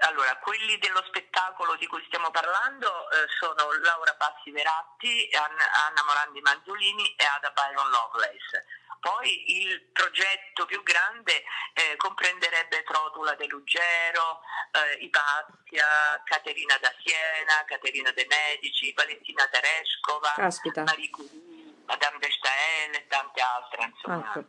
allora, 0.00 0.36
quelli 0.38 0.78
dello 0.78 1.02
spettacolo 1.06 1.76
di 1.76 1.86
cui 1.86 2.02
stiamo 2.06 2.30
parlando 2.30 3.10
eh, 3.10 3.26
sono 3.38 3.72
Laura 3.82 4.14
Passi 4.14 4.50
Veratti, 4.50 5.28
Anna, 5.32 5.86
Anna 5.86 6.04
Morandi 6.04 6.40
Manzolini 6.40 7.14
e 7.16 7.24
Ada 7.24 7.50
Byron 7.50 7.90
Lovelace. 7.90 8.64
Poi 9.00 9.62
il 9.62 9.80
progetto 9.92 10.66
più 10.66 10.82
grande 10.82 11.44
eh, 11.74 11.96
comprenderebbe 11.96 12.82
Trotula 12.82 13.34
De 13.34 13.46
Ruggero, 13.46 14.40
eh, 14.72 15.04
Ipazia, 15.04 16.20
Caterina 16.24 16.76
da 16.78 16.92
Siena, 17.04 17.64
Caterina 17.64 18.10
De 18.10 18.26
Medici, 18.28 18.92
Valentina 18.94 19.46
Terescova, 19.46 20.32
Caspita. 20.34 20.82
Marie 20.82 21.10
Curie, 21.10 21.82
Madame 21.86 22.18
de 22.18 22.30
Stael 22.30 22.94
e 22.94 23.06
tante 23.06 23.40
altre. 23.40 23.84
Insomma, 23.84 24.32
ecco. 24.34 24.48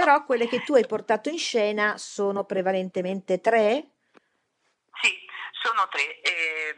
Però 0.00 0.24
quelle 0.24 0.48
che 0.48 0.62
tu 0.62 0.74
hai 0.74 0.86
portato 0.86 1.28
in 1.28 1.36
scena 1.36 1.98
sono 1.98 2.44
prevalentemente 2.44 3.38
tre? 3.38 3.84
Sì, 5.02 5.12
sono 5.60 5.86
tre. 5.88 6.22
Eh, 6.22 6.74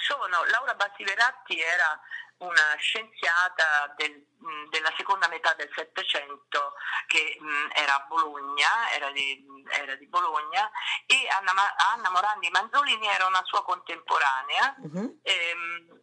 sono, 0.00 0.42
Laura 0.50 0.74
Bassiveratti 0.74 1.60
era 1.60 1.96
una 2.38 2.74
scienziata 2.76 3.94
del, 3.96 4.20
della 4.70 4.92
seconda 4.96 5.28
metà 5.28 5.54
del 5.54 5.70
Settecento 5.76 6.74
che 7.06 7.36
mh, 7.38 7.70
era 7.72 8.02
a 8.02 8.06
Bologna, 8.08 8.90
era 8.92 9.12
di, 9.12 9.46
era 9.70 9.94
di 9.94 10.08
Bologna, 10.08 10.68
e 11.06 11.28
Anna, 11.38 11.52
Anna, 11.94 12.10
Morandi 12.10 12.50
Manzolini 12.50 13.06
era 13.06 13.26
una 13.26 13.44
sua 13.44 13.62
contemporanea. 13.62 14.74
Uh-huh. 14.82 15.20
Ehm, 15.22 16.00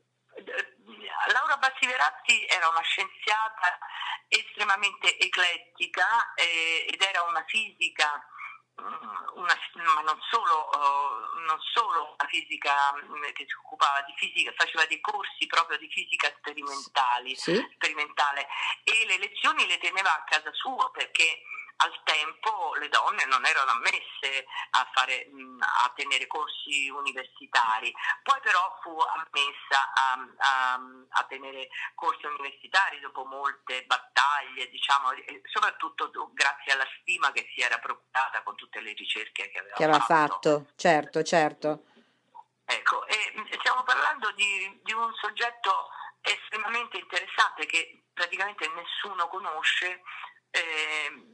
Laura 1.31 1.57
Bassiveratti 1.57 2.45
era 2.47 2.67
una 2.67 2.81
scienziata 2.81 3.77
estremamente 4.27 5.17
eclettica 5.17 6.33
eh, 6.33 6.85
ed 6.91 7.01
era 7.01 7.23
una 7.23 7.43
fisica 7.47 8.21
mm, 8.81 9.13
una, 9.35 9.57
ma 9.95 10.01
non 10.01 10.19
solo, 10.29 10.69
uh, 10.75 11.39
non 11.45 11.59
solo 11.61 12.15
una 12.19 12.29
fisica 12.29 12.93
mm, 12.93 13.23
che 13.33 13.45
si 13.47 13.55
occupava 13.63 14.01
di 14.01 14.13
fisica, 14.17 14.51
faceva 14.55 14.85
dei 14.85 14.99
corsi 14.99 15.45
proprio 15.47 15.77
di 15.77 15.89
fisica 15.89 16.33
sperimentali, 16.37 17.35
sì. 17.35 17.55
sperimentale 17.75 18.47
e 18.83 19.05
le 19.05 19.17
lezioni 19.17 19.65
le 19.67 19.77
teneva 19.77 20.13
a 20.13 20.23
casa 20.25 20.51
sua 20.51 20.89
perché 20.91 21.43
al 21.77 22.01
tempo 22.03 22.75
le 22.75 22.89
donne 22.89 23.25
non 23.25 23.45
erano 23.45 23.71
ammesse 23.71 24.45
a, 24.71 24.89
fare, 24.93 25.27
a 25.83 25.91
tenere 25.95 26.27
corsi 26.27 26.89
universitari, 26.89 27.93
poi 28.21 28.39
però 28.41 28.79
fu 28.81 28.95
ammessa 28.97 29.91
a, 29.93 30.27
a, 30.37 30.81
a, 31.09 31.23
tenere 31.25 31.67
corsi 31.95 32.25
universitari 32.25 32.99
dopo 32.99 33.25
molte 33.25 33.83
battaglie, 33.85 34.69
diciamo, 34.69 35.09
soprattutto 35.51 36.11
grazie 36.33 36.73
alla 36.73 36.87
stima 37.01 37.31
che 37.31 37.49
si 37.53 37.61
era 37.61 37.79
procurata 37.79 38.43
con 38.43 38.55
tutte 38.55 38.79
le 38.79 38.93
ricerche 38.93 39.49
che 39.49 39.59
aveva, 39.59 39.75
che 39.75 39.83
aveva 39.83 39.99
fatto. 39.99 40.33
fatto. 40.33 40.71
Certo, 40.75 41.23
certo. 41.23 41.83
Ecco, 42.65 43.05
stiamo 43.59 43.83
parlando 43.83 44.31
di, 44.31 44.79
di 44.83 44.93
un 44.93 45.13
soggetto 45.15 45.89
estremamente 46.21 46.97
interessante 46.97 47.65
che 47.65 48.03
praticamente 48.13 48.67
nessuno 48.69 49.27
conosce. 49.27 50.01
Eh, 50.49 51.32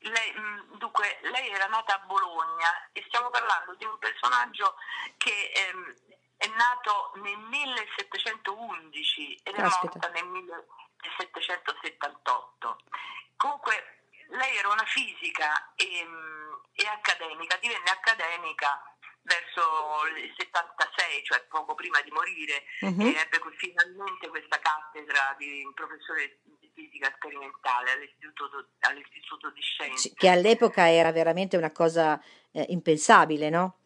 lei, 0.00 0.34
mm, 0.38 0.74
dunque, 0.78 1.18
lei 1.22 1.48
era 1.50 1.66
nata 1.66 1.94
a 1.94 2.04
Bologna 2.06 2.88
e 2.92 3.02
stiamo 3.06 3.30
parlando 3.30 3.74
di 3.74 3.84
un 3.84 3.98
personaggio 3.98 4.76
che 5.16 5.50
ehm, 5.54 5.94
è 6.36 6.46
nato 6.48 7.12
nel 7.16 7.38
1711 7.38 9.40
ed 9.42 9.54
è 9.54 9.62
morta 9.62 10.08
nel 10.08 10.26
1778. 10.26 12.78
Comunque 13.36 14.02
lei 14.28 14.56
era 14.56 14.68
una 14.68 14.84
fisica 14.84 15.72
e, 15.74 16.04
mm, 16.04 16.52
e 16.72 16.86
accademica, 16.86 17.56
divenne 17.56 17.90
accademica 17.90 18.80
verso 19.22 20.06
il 20.16 20.32
76, 20.36 21.24
cioè 21.24 21.40
poco 21.48 21.74
prima 21.74 22.00
di 22.00 22.10
morire, 22.10 22.64
uh-huh. 22.80 23.06
e 23.06 23.14
ebbe 23.14 23.40
finalmente 23.56 24.28
questa 24.28 24.58
cattedra 24.58 25.34
di 25.36 25.70
professore 25.74 26.38
fisica 26.98 27.12
sperimentale 27.14 27.92
all'istituto, 27.92 28.68
all'istituto 28.80 29.50
di 29.50 29.62
scienze. 29.62 30.12
Che 30.14 30.28
all'epoca 30.28 30.90
era 30.90 31.12
veramente 31.12 31.56
una 31.56 31.70
cosa 31.70 32.20
eh, 32.50 32.66
impensabile, 32.68 33.48
no? 33.48 33.76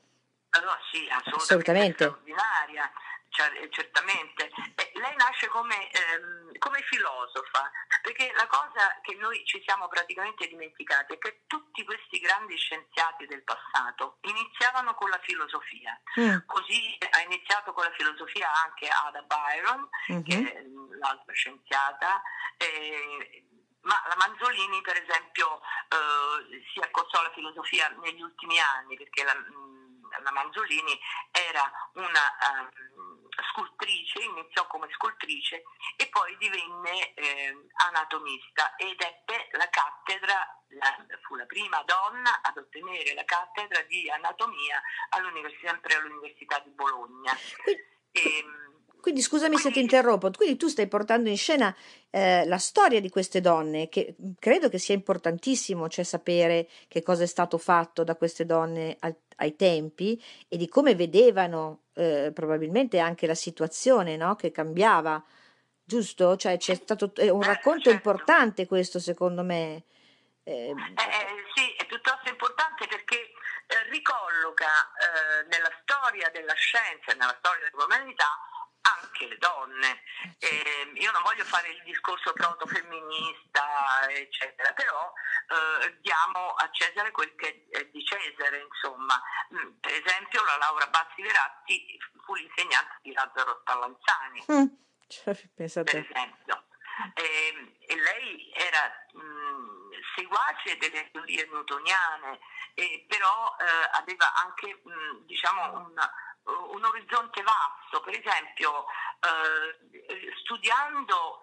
Allora 0.51 0.79
sì, 0.91 1.07
assolutamente, 1.09 1.35
assolutamente. 1.43 2.05
straordinaria, 2.05 2.93
cioè, 3.29 3.69
certamente. 3.71 4.51
Eh, 4.75 4.93
lei 4.95 5.17
nasce 5.17 5.49
come, 5.49 5.75
ehm, 5.91 6.52
come, 6.63 6.81
filosofa, 6.83 7.71
perché 8.03 8.33
la 8.37 8.47
cosa 8.47 9.01
che 9.03 9.17
noi 9.17 9.45
ci 9.45 9.61
siamo 9.67 9.89
praticamente 9.89 10.47
dimenticati 10.47 11.15
è 11.15 11.19
che 11.19 11.43
tutti 11.49 11.85
questi 11.85 12.21
grandi 12.21 12.57
scienziati 12.57 13.27
del 13.27 13.43
passato 13.43 14.19
iniziavano 14.21 14.95
con 14.95 15.11
la 15.11 15.19
filosofia. 15.23 16.01
Mm. 16.21 16.39
Così 16.47 16.97
ha 17.11 17.21
iniziato 17.23 17.73
con 17.73 17.83
la 17.83 17.93
filosofia 17.97 18.49
anche 18.63 18.87
Ada 18.87 19.23
Byron, 19.23 19.89
mm-hmm. 20.13 20.23
che 20.23 20.53
è 20.53 20.63
l'altra 21.01 21.33
scienziata. 21.33 22.23
Eh, 22.59 23.45
ma 23.83 24.01
la 24.07 24.15
Manzolini, 24.17 24.81
per 24.83 25.03
esempio, 25.03 25.61
eh, 25.89 26.63
si 26.73 26.79
accostò 26.79 27.19
alla 27.19 27.33
filosofia 27.33 27.89
negli 28.01 28.23
ultimi 28.23 28.61
anni, 28.61 28.97
perché 28.97 29.25
la, 29.25 29.35
la 30.23 30.31
Manzolini 30.33 30.99
era 31.31 31.71
una 31.95 32.21
um, 32.53 33.29
scultrice, 33.51 34.23
iniziò 34.23 34.67
come 34.67 34.89
scultrice 34.93 35.65
e 35.97 36.09
poi 36.09 36.37
divenne 36.39 37.15
eh, 37.15 37.67
anatomista 37.89 38.77
ed 38.77 39.01
ebbe 39.01 39.49
la 39.53 39.69
cattedra, 39.69 40.35
la, 40.69 41.07
fu 41.23 41.35
la 41.37 41.47
prima 41.47 41.83
donna 41.83 42.41
ad 42.43 42.57
ottenere 42.57 43.15
la 43.15 43.25
cattedra 43.25 43.81
di 43.83 44.11
anatomia 44.11 44.81
all'università, 45.11 45.69
sempre 45.69 45.95
all'Università 45.97 46.59
di 46.61 46.71
Bologna. 46.71 47.33
E, 48.15 48.39
ehm, 48.39 48.72
quindi 49.03 49.21
scusami 49.21 49.59
se 49.59 49.73
ti 49.73 49.81
interrompo, 49.81 50.31
quindi 50.31 50.57
tu 50.57 50.69
stai 50.69 50.87
portando 50.87 51.29
in 51.29 51.37
scena 51.37 51.75
eh, 52.09 52.47
la 52.47 52.59
storia 52.59 53.01
di 53.01 53.11
queste 53.11 53.41
donne, 53.41 53.89
che 53.89 54.15
credo 54.39 54.69
che 54.69 54.79
sia 54.79 54.95
importantissimo, 54.95 55.89
cioè 55.89 56.05
sapere 56.05 56.69
che 56.87 57.03
cosa 57.03 57.25
è 57.25 57.27
stato 57.27 57.59
fatto 57.59 58.05
da 58.05 58.15
queste 58.15 58.47
donne 58.47 58.97
al, 59.01 59.15
ai 59.39 59.57
tempi 59.57 60.23
e 60.47 60.57
di 60.57 60.69
come 60.69 60.95
vedevano 60.95 61.81
eh, 61.95 62.31
probabilmente 62.33 63.01
anche 63.01 63.27
la 63.27 63.35
situazione 63.35 64.17
no? 64.17 64.37
che 64.37 64.53
cambiava, 64.53 65.21
giusto? 65.83 66.37
Cioè 66.37 66.57
c'è 66.57 66.77
stato 66.77 67.11
è 67.17 67.29
un 67.29 67.43
racconto 67.43 67.91
certo. 67.91 67.97
importante 67.97 68.69
questo 68.69 69.01
secondo 69.01 69.43
me. 69.43 69.83
Eh, 70.45 70.71
eh, 70.71 70.75
sì, 71.57 71.75
è 71.77 71.87
piuttosto 71.87 72.29
importante 72.29 72.87
perché 72.87 73.17
eh, 73.17 73.91
ricolloca 73.91 74.67
eh, 74.95 75.47
nella 75.51 75.71
storia 75.83 76.31
della 76.31 76.55
scienza 76.55 77.11
e 77.11 77.15
nella 77.17 77.35
storia 77.41 77.69
dell'umanità 77.69 78.31
anche 78.83 79.27
le 79.27 79.39
donne. 79.39 80.03
Eh, 80.39 80.93
io 80.95 81.11
non 81.13 81.23
voglio 81.23 81.45
fare 81.45 81.69
il 81.69 81.83
discorso 81.85 82.33
protofemminista, 82.33 84.09
eccetera, 84.11 84.73
però 84.73 85.13
eh, 85.49 85.99
diamo 86.01 86.55
a 86.55 86.69
Cesare 86.71 87.11
quel 87.11 87.35
che 87.35 87.67
è 87.71 87.85
di 87.87 88.05
Cesare, 88.05 88.59
insomma. 88.61 89.21
Mm, 89.55 89.73
per 89.81 89.93
esempio 89.93 90.45
la 90.45 90.57
Laura 90.57 90.87
Bassi 90.87 91.23
Veratti 91.23 91.99
fu 92.25 92.35
l'insegnante 92.35 92.99
di 93.03 93.13
Lazzaro 93.13 93.59
Spallanzani. 93.61 94.45
Mm, 94.51 94.67
cioè, 95.07 95.35
per 95.55 95.65
esempio. 95.65 96.67
E, 97.15 97.77
e 97.87 97.95
lei 97.97 98.53
era 98.55 99.07
mh, 99.13 99.21
mm, 99.21 99.91
seguace 100.15 100.77
delle 100.77 101.11
teorie 101.11 101.47
newtoniane, 101.47 102.39
eh, 102.75 103.05
però 103.09 103.57
eh, 103.59 103.99
aveva 103.99 104.33
anche 104.35 104.81
mh, 104.83 104.91
mm, 104.91 105.27
diciamo 105.27 105.79
un, 105.79 106.11
un, 106.45 106.85
orizzonte 106.85 107.43
vasto. 107.43 108.01
Per 108.01 108.19
esempio, 108.19 108.87
eh, 109.21 110.33
studiando 110.43 111.43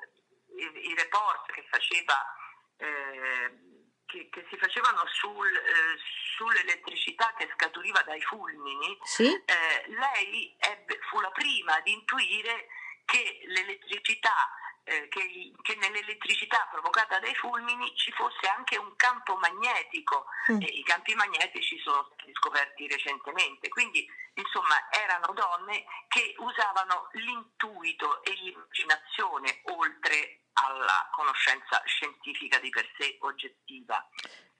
i, 0.57 0.89
i, 0.89 0.95
report 0.95 1.51
che 1.51 1.65
faceva 1.69 2.35
eh, 2.77 3.69
che, 4.05 4.29
che, 4.29 4.45
si 4.49 4.57
facevano 4.57 5.05
sul, 5.07 5.55
eh, 5.55 5.97
sull'elettricità 6.35 7.33
che 7.37 7.49
scaturiva 7.53 8.01
dai 8.01 8.21
fulmini, 8.21 8.97
sì? 9.03 9.25
eh, 9.25 9.85
lei 9.87 10.55
ebbe, 10.59 10.99
fu 11.09 11.19
la 11.19 11.31
prima 11.31 11.75
ad 11.75 11.87
intuire 11.87 12.67
che 13.05 13.41
l'elettricità 13.45 14.51
eh, 14.83 15.07
che, 15.07 15.53
che, 15.61 15.75
nell'elettricità 15.75 16.67
provocata 16.71 17.19
dai 17.19 17.35
fulmini 17.35 17.95
ci 17.95 18.11
fosse 18.11 18.47
anche 18.47 18.77
un 18.77 18.95
campo 18.95 19.35
magnetico 19.37 20.25
mm. 20.51 20.61
e 20.61 20.65
i 20.65 20.83
campi 20.83 21.13
magnetici 21.15 21.79
sono 21.79 22.09
stati 22.13 22.31
scoperti 22.33 22.87
recentemente. 22.87 23.69
Quindi, 23.69 24.07
insomma, 24.35 24.89
erano 24.91 25.33
donne 25.33 25.85
che 26.07 26.35
usavano 26.37 27.09
l'intuito 27.13 28.23
e 28.23 28.31
l'immaginazione 28.33 29.61
oltre 29.65 30.41
alla 30.53 31.09
conoscenza 31.11 31.81
scientifica 31.85 32.59
di 32.59 32.69
per 32.69 32.89
sé 32.97 33.17
oggettiva. 33.21 34.07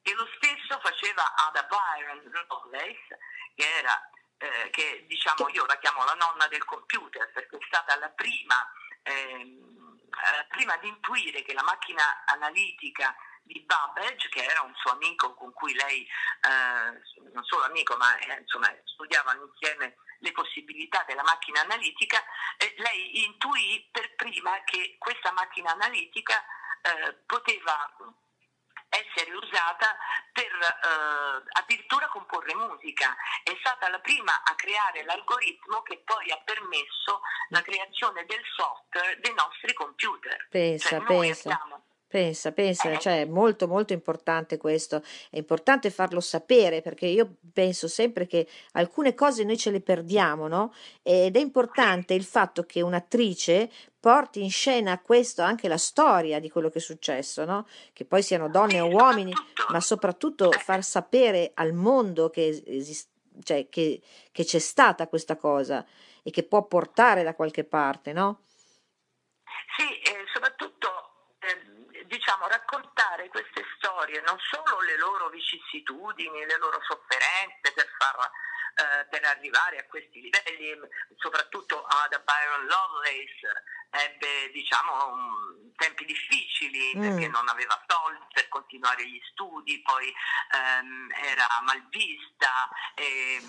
E 0.01 0.13
lo 0.13 0.27
stesso 0.37 0.79
faceva 0.79 1.35
Ada 1.35 1.67
Byron 1.67 2.45
Lovelace, 2.47 3.19
che 3.55 3.77
era 3.77 4.09
eh, 4.39 4.69
che 4.69 5.05
diciamo 5.07 5.49
io 5.49 5.65
la 5.65 5.77
chiamo 5.79 6.03
la 6.05 6.13
nonna 6.13 6.47
del 6.47 6.63
computer 6.63 7.29
perché 7.31 7.57
è 7.57 7.65
stata 7.67 7.97
la 7.97 8.09
prima 8.09 8.55
eh, 9.03 9.68
eh, 10.19 10.45
prima 10.49 10.75
di 10.77 10.87
intuire 10.87 11.41
che 11.41 11.53
la 11.53 11.63
macchina 11.63 12.23
analitica 12.25 13.15
di 13.43 13.59
Babbage, 13.61 14.29
che 14.29 14.43
era 14.43 14.61
un 14.61 14.73
suo 14.75 14.91
amico 14.91 15.33
con 15.33 15.51
cui 15.53 15.73
lei, 15.73 16.01
eh, 16.03 17.31
non 17.33 17.43
solo 17.43 17.63
amico, 17.63 17.97
ma 17.97 18.15
eh, 18.17 18.39
insomma, 18.39 18.71
studiavano 18.83 19.45
insieme 19.45 19.95
le 20.19 20.31
possibilità 20.31 21.03
della 21.07 21.23
macchina 21.23 21.61
analitica, 21.61 22.23
eh, 22.57 22.75
lei 22.77 23.25
intuì 23.25 23.87
per 23.91 24.15
prima 24.15 24.63
che 24.65 24.97
questa 24.99 25.31
macchina 25.31 25.71
analitica 25.71 26.43
eh, 26.81 27.13
poteva 27.25 27.95
essere 28.89 29.31
usata 29.33 29.95
per 30.33 30.51
eh, 30.51 31.43
addirittura 31.59 32.07
comporre 32.07 32.53
musica. 32.55 33.15
È 33.43 33.55
stata 33.59 33.89
la 33.89 33.99
prima 33.99 34.43
a 34.43 34.55
creare 34.55 35.03
l'algoritmo 35.03 35.81
che 35.81 36.01
poi 36.03 36.31
ha 36.31 36.41
permesso 36.43 37.21
la 37.49 37.61
creazione 37.61 38.25
del 38.25 38.41
software 38.55 39.19
dei 39.19 39.33
nostri 39.33 39.73
computer. 39.73 40.47
Pensa, 40.49 40.97
cioè, 40.97 41.03
pensa. 41.03 41.53
Abbiamo, 41.53 41.83
Pensa, 42.09 42.51
pensa, 42.53 42.97
cioè 42.97 43.21
è 43.21 43.25
molto 43.25 43.67
molto 43.67 43.93
importante 43.93 44.57
questo, 44.57 45.03
è 45.29 45.37
importante 45.37 45.91
farlo 45.91 46.19
sapere 46.19 46.81
perché 46.81 47.05
io 47.05 47.35
penso 47.53 47.87
sempre 47.87 48.25
che 48.25 48.47
alcune 48.71 49.13
cose 49.13 49.43
noi 49.43 49.57
ce 49.59 49.69
le 49.69 49.79
perdiamo, 49.79 50.47
no? 50.47 50.73
Ed 51.03 51.35
è 51.35 51.39
importante 51.39 52.15
il 52.15 52.23
fatto 52.23 52.63
che 52.63 52.81
un'attrice 52.81 53.69
porti 53.99 54.41
in 54.41 54.49
scena 54.49 54.99
questo, 55.01 55.43
anche 55.43 55.67
la 55.67 55.77
storia 55.77 56.39
di 56.39 56.49
quello 56.49 56.69
che 56.69 56.79
è 56.79 56.81
successo, 56.81 57.45
no? 57.45 57.67
Che 57.93 58.05
poi 58.05 58.23
siano 58.23 58.49
donne 58.49 58.79
o 58.79 58.87
uomini, 58.87 59.31
ma 59.69 59.79
soprattutto 59.79 60.49
far 60.49 60.83
sapere 60.83 61.51
al 61.53 61.73
mondo 61.73 62.31
che, 62.31 62.63
esist- 62.65 63.11
cioè, 63.43 63.69
che, 63.69 64.01
che 64.31 64.43
c'è 64.43 64.59
stata 64.59 65.07
questa 65.07 65.35
cosa 65.35 65.85
e 66.23 66.31
che 66.31 66.41
può 66.41 66.65
portare 66.65 67.21
da 67.21 67.35
qualche 67.35 67.65
parte, 67.65 68.13
no? 68.13 68.45
Sì, 69.77 70.11
eh, 70.11 70.18
diciamo, 72.09 72.47
raccontare 72.47 73.29
queste 73.29 73.63
storie, 73.77 74.19
non 74.21 74.37
solo 74.39 74.81
le 74.81 74.97
loro 74.97 75.29
vicissitudini, 75.29 76.45
le 76.45 76.57
loro 76.57 76.81
sofferenze 76.81 77.71
per, 77.73 77.87
far, 77.97 78.17
eh, 78.75 79.05
per 79.05 79.23
arrivare 79.25 79.77
a 79.77 79.85
questi 79.85 80.19
livelli, 80.19 80.75
soprattutto 81.17 81.85
Ada 81.85 82.19
Byron 82.19 82.65
Lovelace 82.65 83.63
ebbe 83.91 84.51
diciamo, 84.51 85.13
um, 85.13 85.73
tempi 85.75 86.05
difficili 86.05 86.93
mm. 86.95 87.01
perché 87.01 87.27
non 87.27 87.47
aveva 87.47 87.81
soldi 87.87 88.25
per 88.33 88.47
continuare 88.49 89.05
gli 89.07 89.19
studi, 89.31 89.81
poi 89.81 90.13
ehm, 90.53 91.09
era 91.23 91.47
malvista. 91.63 92.69
E, 92.95 93.39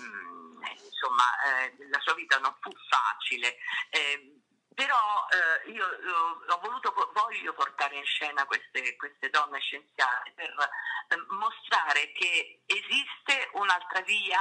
insomma, 0.83 1.23
eh, 1.45 1.75
la 1.89 1.99
sua 1.99 2.13
vita 2.13 2.37
non 2.39 2.55
fu 2.61 2.71
facile. 2.89 3.57
Eh, 3.89 4.41
però 4.73 5.27
eh, 5.29 5.69
io, 5.71 5.85
io, 5.85 6.43
ho 6.47 6.59
voluto, 6.59 6.93
voglio 7.31 7.53
portare 7.53 7.95
in 7.95 8.05
scena 8.05 8.45
queste, 8.45 8.95
queste 8.97 9.29
donne 9.29 9.59
scienziate 9.59 10.33
per 10.35 10.49
eh, 10.49 11.15
mostrare 11.29 12.11
che 12.11 12.63
esiste 12.65 13.49
un'altra 13.53 14.01
via 14.01 14.39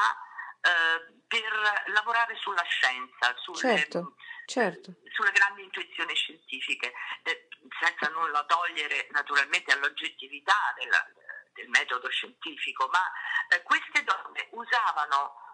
eh, 0.60 1.22
per 1.26 1.84
lavorare 1.94 2.36
sulla 2.36 2.64
scienza, 2.64 3.34
sulle, 3.38 3.58
certo, 3.58 4.14
certo. 4.46 4.94
sulle 5.12 5.30
grandi 5.30 5.62
intuizioni 5.62 6.14
scientifiche, 6.14 6.92
eh, 7.22 7.48
senza 7.80 8.10
nulla 8.10 8.44
togliere 8.44 9.06
naturalmente 9.12 9.72
all'oggettività 9.72 10.74
della, 10.76 11.06
del 11.54 11.68
metodo 11.68 12.10
scientifico, 12.10 12.88
ma 12.90 13.04
eh, 13.48 13.62
queste 13.62 14.02
donne 14.02 14.48
usavano 14.50 15.48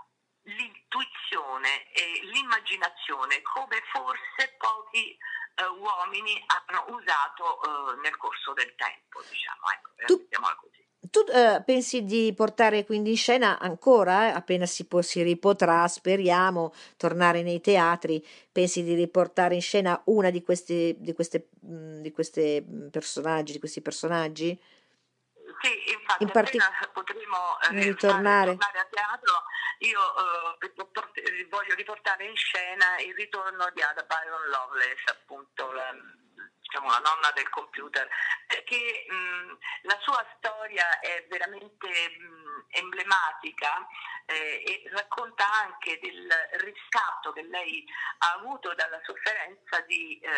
l'intuizione 0.47 1.91
e 1.91 2.21
l'immaginazione 2.23 3.43
come 3.43 3.83
forse 3.91 4.55
pochi 4.57 5.19
eh, 5.57 5.65
uomini 5.65 6.45
hanno 6.47 6.85
usato 6.95 7.63
eh, 7.63 8.01
nel 8.03 8.17
corso 8.17 8.53
del 8.53 8.75
tempo, 8.77 9.23
diciamo, 9.29 9.65
ecco, 9.73 9.91
tu, 10.07 10.29
così. 10.61 10.85
Tu 11.11 11.25
eh, 11.31 11.63
pensi 11.65 12.05
di 12.05 12.33
portare 12.35 12.85
quindi 12.85 13.11
in 13.11 13.17
scena 13.17 13.59
ancora, 13.59 14.29
eh, 14.29 14.31
appena 14.33 14.67
si, 14.67 14.87
può, 14.87 15.01
si 15.01 15.23
ripotrà, 15.23 15.87
speriamo, 15.89 16.73
tornare 16.97 17.43
nei 17.43 17.61
teatri, 17.61 18.25
pensi 18.53 18.83
di 18.83 18.95
riportare 18.95 19.55
in 19.55 19.63
scena 19.63 20.01
una 20.07 20.31
di 20.31 20.43
questi, 20.43 20.95
di 20.99 21.15
queste, 21.15 21.49
mh, 21.61 22.01
di 22.01 22.13
queste 22.13 22.65
personaggi, 22.91 23.53
di 23.53 23.59
questi 23.59 23.81
personaggi? 23.81 24.61
Sì, 25.61 25.93
infatti 25.93 26.23
in 26.23 26.31
partic- 26.31 26.63
appena 26.63 26.91
potremo 26.93 27.61
eh, 27.61 27.83
ritornare. 27.83 28.57
tornare 28.57 28.79
a 28.79 28.87
teatro, 28.91 29.43
io 29.79 30.01
eh, 30.61 31.47
voglio 31.49 31.75
riportare 31.75 32.25
in 32.25 32.37
scena 32.37 32.99
il 32.99 33.15
ritorno 33.15 33.71
di 33.75 33.83
Ada 33.83 34.03
Byron 34.03 34.49
Lovelace, 34.49 35.11
appunto 35.11 35.73
la, 35.73 35.95
diciamo, 36.67 36.91
la 36.91 36.99
nonna 36.99 37.31
del 37.35 37.49
computer, 37.49 38.09
perché 38.47 39.07
mh, 39.09 39.59
la 39.83 39.99
sua 40.01 40.25
storia 40.37 40.99
è 41.01 41.25
veramente 41.29 41.89
mh, 41.89 42.67
emblematica 42.71 43.87
eh, 44.27 44.63
e 44.67 44.91
racconta 44.91 45.45
anche 45.63 45.99
del 46.01 46.29
riscatto 46.59 47.33
che 47.33 47.43
lei 47.43 47.85
ha 48.19 48.33
avuto 48.33 48.75
dalla 48.75 49.01
sofferenza 49.05 49.81
di 49.83 50.19
eh, 50.19 50.29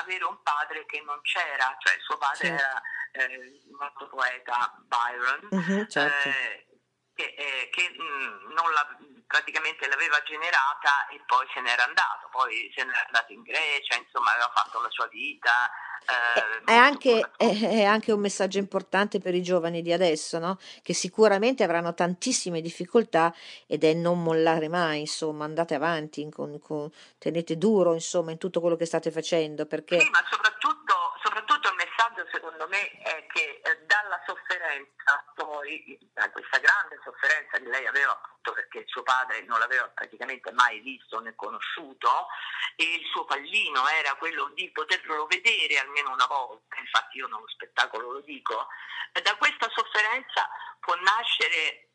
avere 0.00 0.24
un 0.24 0.42
padre 0.42 0.86
che 0.86 1.02
non 1.02 1.20
c'era, 1.20 1.76
cioè 1.78 1.98
suo 2.00 2.16
padre 2.16 2.46
sì. 2.46 2.52
era 2.52 2.82
eh, 3.12 3.24
il 3.24 3.76
noto 3.78 4.08
poeta 4.08 4.74
Byron. 4.86 5.48
Uh-huh, 5.50 5.86
certo. 5.86 6.28
Eh, 6.28 6.66
che, 7.14 7.34
eh, 7.36 7.68
che 7.70 7.90
mh, 7.90 8.02
mm, 8.02 8.56
la, 8.72 8.98
praticamente 9.26 9.88
l'aveva 9.88 10.20
generata 10.22 11.06
e 11.08 11.20
poi 11.26 11.46
se 11.52 11.60
n'era 11.60 11.84
andato, 11.84 12.28
poi 12.30 12.70
se 12.74 12.84
n'era 12.84 13.04
andato 13.06 13.32
in 13.32 13.42
Grecia, 13.42 13.96
insomma 13.96 14.32
aveva 14.32 14.50
fatto 14.54 14.80
la 14.80 14.90
sua 14.90 15.06
vita. 15.08 15.70
Eh, 16.06 16.64
è, 16.64 16.74
anche, 16.74 17.30
è, 17.36 17.58
è, 17.60 17.84
anche, 17.84 18.12
un 18.12 18.20
messaggio 18.20 18.58
importante 18.58 19.20
per 19.20 19.34
i 19.34 19.42
giovani 19.42 19.80
di 19.80 19.92
adesso, 19.92 20.38
no? 20.38 20.58
che 20.82 20.92
sicuramente 20.92 21.64
avranno 21.64 21.94
tantissime 21.94 22.60
difficoltà 22.60 23.34
ed 23.66 23.84
è 23.84 23.94
non 23.94 24.22
mollare 24.22 24.68
mai, 24.68 25.00
insomma, 25.00 25.44
andate 25.44 25.74
avanti, 25.74 26.28
con, 26.30 26.60
con, 26.60 26.90
tenete 27.18 27.56
duro 27.56 27.94
insomma, 27.94 28.32
in 28.32 28.38
tutto 28.38 28.60
quello 28.60 28.76
che 28.76 28.84
state 28.84 29.10
facendo. 29.10 29.64
Perché... 29.64 29.98
Sì, 29.98 30.10
ma 30.10 30.22
soprattutto, 30.28 30.94
soprattutto 31.22 31.68
il 31.70 31.76
messaggio 31.76 32.28
secondo 32.30 32.68
me 32.68 32.90
è 33.00 33.26
che 33.32 33.60
eh, 33.64 33.84
dalla 33.86 34.20
sofferenza 34.26 35.24
poi, 35.54 35.98
da 36.12 36.28
questa 36.30 36.58
grande 36.58 36.98
sofferenza 37.04 37.58
che 37.58 37.68
lei 37.68 37.86
aveva 37.86 38.10
appunto 38.10 38.52
perché 38.52 38.84
suo 38.86 39.02
padre 39.02 39.42
non 39.42 39.60
l'aveva 39.60 39.88
praticamente 39.88 40.50
mai 40.52 40.80
visto 40.80 41.20
né 41.20 41.34
conosciuto 41.36 42.26
e 42.74 42.82
il 42.82 43.06
suo 43.06 43.24
pallino 43.24 43.86
era 43.88 44.14
quello 44.16 44.50
di 44.54 44.68
poterlo 44.72 45.26
vedere 45.26 45.78
almeno 45.78 46.12
una 46.12 46.26
volta, 46.26 46.76
infatti 46.78 47.18
io 47.18 47.28
nello 47.28 47.48
spettacolo 47.48 48.10
lo 48.10 48.20
dico, 48.20 48.66
da 49.12 49.36
questa 49.36 49.70
sofferenza 49.70 50.48
può 50.80 50.94
nascere 50.96 51.90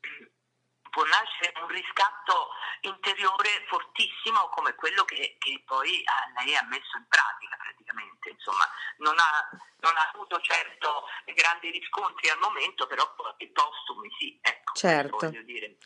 può 0.89 1.03
nascere 1.05 1.53
un 1.61 1.67
riscatto 1.67 2.49
interiore 2.81 3.65
fortissimo 3.67 4.49
come 4.49 4.75
quello 4.75 5.03
che, 5.05 5.37
che 5.39 5.63
poi 5.65 6.03
lei 6.35 6.55
ha 6.55 6.65
messo 6.65 6.97
in 6.97 7.05
pratica 7.07 7.57
praticamente. 7.57 8.29
Insomma, 8.29 8.65
non 8.97 9.15
ha, 9.17 9.49
non 9.79 9.95
ha 9.95 10.11
avuto 10.13 10.39
certo 10.41 11.05
grandi 11.33 11.71
riscontri 11.71 12.29
al 12.29 12.39
momento, 12.39 12.85
però 12.87 13.03
i 13.37 13.47
postumi 13.49 14.09
sì. 14.17 14.37
Ecco, 14.41 14.73
certo. 14.73 15.29
Dire, 15.29 15.77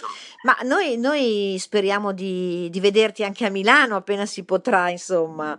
Ma 0.44 0.58
noi, 0.64 0.98
noi 0.98 1.58
speriamo 1.60 2.12
di, 2.12 2.70
di, 2.70 2.80
vederti 2.80 3.24
anche 3.24 3.46
a 3.46 3.50
Milano 3.50 3.96
appena 3.96 4.26
si 4.26 4.44
potrà, 4.46 4.90
insomma. 4.90 5.58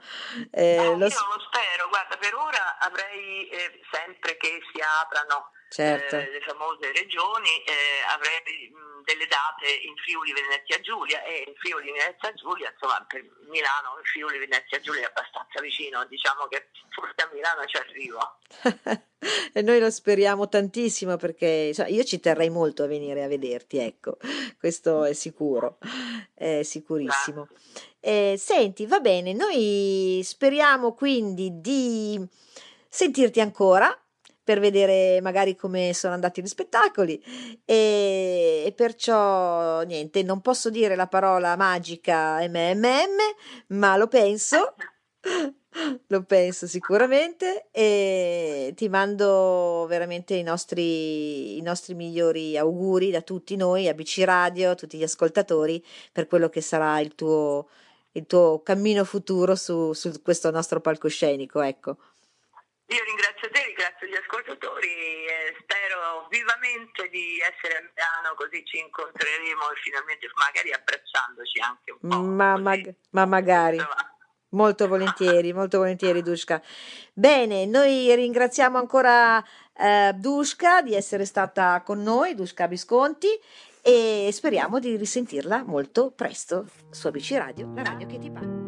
Eh, 0.50 0.76
no, 0.76 0.96
lo... 0.96 1.06
Io 1.06 1.26
lo 1.26 1.40
spero, 1.40 1.88
guarda, 1.88 2.16
per 2.16 2.34
ora 2.34 2.78
avrei 2.78 3.48
eh, 3.48 3.80
sempre 3.90 4.36
che 4.36 4.60
si 4.72 4.80
aprano 4.80 5.50
certo. 5.74 6.16
eh, 6.16 6.30
le 6.30 6.40
famose 6.40 6.92
regioni, 6.92 7.50
eh, 7.66 8.06
avrei 8.06 8.70
mh, 8.70 9.02
delle 9.02 9.26
date 9.26 9.66
in 9.66 9.94
Friuli 9.96 10.32
Venezia 10.32 10.80
Giulia 10.80 11.22
e 11.24 11.44
in 11.46 11.54
Friuli 11.56 11.90
Venezia 11.90 12.32
Giulia, 12.34 12.70
insomma 12.70 13.04
per 13.08 13.22
Milano 13.50 13.98
Friuli 14.04 14.38
Venezia 14.38 14.78
Giulia 14.80 15.02
è 15.02 15.10
abbastanza 15.10 15.60
vicino, 15.60 16.06
diciamo 16.06 16.46
che 16.46 16.70
forse 16.90 17.14
a 17.18 17.30
Milano 17.32 17.64
ci 17.66 17.76
arrivo. 17.76 18.38
e 19.52 19.62
noi 19.62 19.80
lo 19.80 19.90
speriamo 19.90 20.48
tantissimo 20.48 21.16
perché 21.16 21.74
insomma, 21.74 21.88
io 21.88 22.04
ci 22.04 22.20
terrei 22.20 22.50
molto 22.50 22.84
a 22.84 22.86
venire 22.86 23.24
a 23.24 23.28
vederti, 23.28 23.78
ecco, 23.78 24.16
questo 24.58 25.04
è 25.04 25.12
sicuro, 25.12 25.78
è 26.34 26.62
sicurissimo. 26.62 27.48
Eh, 27.98 28.36
senti, 28.38 28.86
va 28.86 29.00
bene, 29.00 29.32
noi 29.32 30.20
speriamo 30.22 30.94
quindi 30.94 31.60
di 31.60 32.20
sentirti 32.88 33.40
ancora 33.40 33.98
per 34.44 34.60
vedere 34.60 35.20
magari 35.22 35.56
come 35.56 35.92
sono 35.94 36.12
andati 36.12 36.42
gli 36.42 36.46
spettacoli 36.46 37.20
e, 37.64 38.62
e, 38.66 38.72
perciò 38.76 39.80
niente, 39.82 40.22
non 40.22 40.42
posso 40.42 40.68
dire 40.68 40.94
la 40.94 41.08
parola 41.08 41.56
magica 41.56 42.38
MMM, 42.46 43.16
ma 43.68 43.96
lo 43.96 44.06
penso. 44.06 44.74
Lo 46.06 46.22
penso 46.22 46.68
sicuramente 46.68 47.66
e 47.72 48.72
ti 48.76 48.88
mando 48.88 49.86
veramente 49.88 50.34
i 50.34 50.44
nostri, 50.44 51.56
i 51.56 51.62
nostri 51.62 51.94
migliori 51.94 52.56
auguri 52.56 53.10
da 53.10 53.22
tutti 53.22 53.56
noi, 53.56 53.88
ABC 53.88 54.22
Radio, 54.24 54.70
a 54.70 54.74
tutti 54.76 54.96
gli 54.96 55.02
ascoltatori, 55.02 55.84
per 56.12 56.28
quello 56.28 56.48
che 56.48 56.60
sarà 56.60 57.00
il 57.00 57.16
tuo, 57.16 57.68
il 58.12 58.26
tuo 58.26 58.62
cammino 58.62 59.04
futuro 59.04 59.56
su, 59.56 59.92
su 59.94 60.12
questo 60.22 60.52
nostro 60.52 60.80
palcoscenico. 60.80 61.60
Ecco. 61.60 61.96
Io 62.86 63.02
ringrazio 63.02 63.48
te, 63.48 63.64
ringrazio 63.64 64.06
gli 64.06 64.14
ascoltatori 64.14 65.24
e 65.24 65.56
spero 65.60 66.28
vivamente 66.28 67.08
di 67.08 67.40
essere 67.40 67.78
a 67.78 67.80
Milano 67.80 68.34
così 68.36 68.62
ci 68.64 68.78
incontreremo 68.78 69.70
e 69.72 69.76
finalmente 69.82 70.28
magari 70.36 70.70
abbracciandoci 70.72 71.60
anche 71.60 71.90
un 71.92 72.08
po'. 72.08 72.22
Ma, 72.22 72.56
mag- 72.58 72.94
ma 73.10 73.24
magari. 73.24 73.78
Molto 74.50 74.86
volentieri, 74.86 75.52
molto 75.52 75.78
volentieri 75.78 76.22
Dushka. 76.22 76.62
Bene, 77.12 77.66
noi 77.66 78.14
ringraziamo 78.14 78.78
ancora 78.78 79.42
eh, 79.76 80.12
Dushka 80.14 80.82
di 80.82 80.94
essere 80.94 81.24
stata 81.24 81.82
con 81.82 82.02
noi, 82.02 82.36
Dushka 82.36 82.68
Visconti, 82.68 83.28
e 83.82 84.28
speriamo 84.30 84.78
di 84.78 84.96
risentirla 84.96 85.64
molto 85.64 86.12
presto 86.12 86.66
su 86.90 87.08
ABC 87.08 87.32
Radio, 87.32 87.72
la 87.74 87.82
radio 87.82 88.06
che 88.06 88.18
ti 88.18 88.30
parla. 88.30 88.63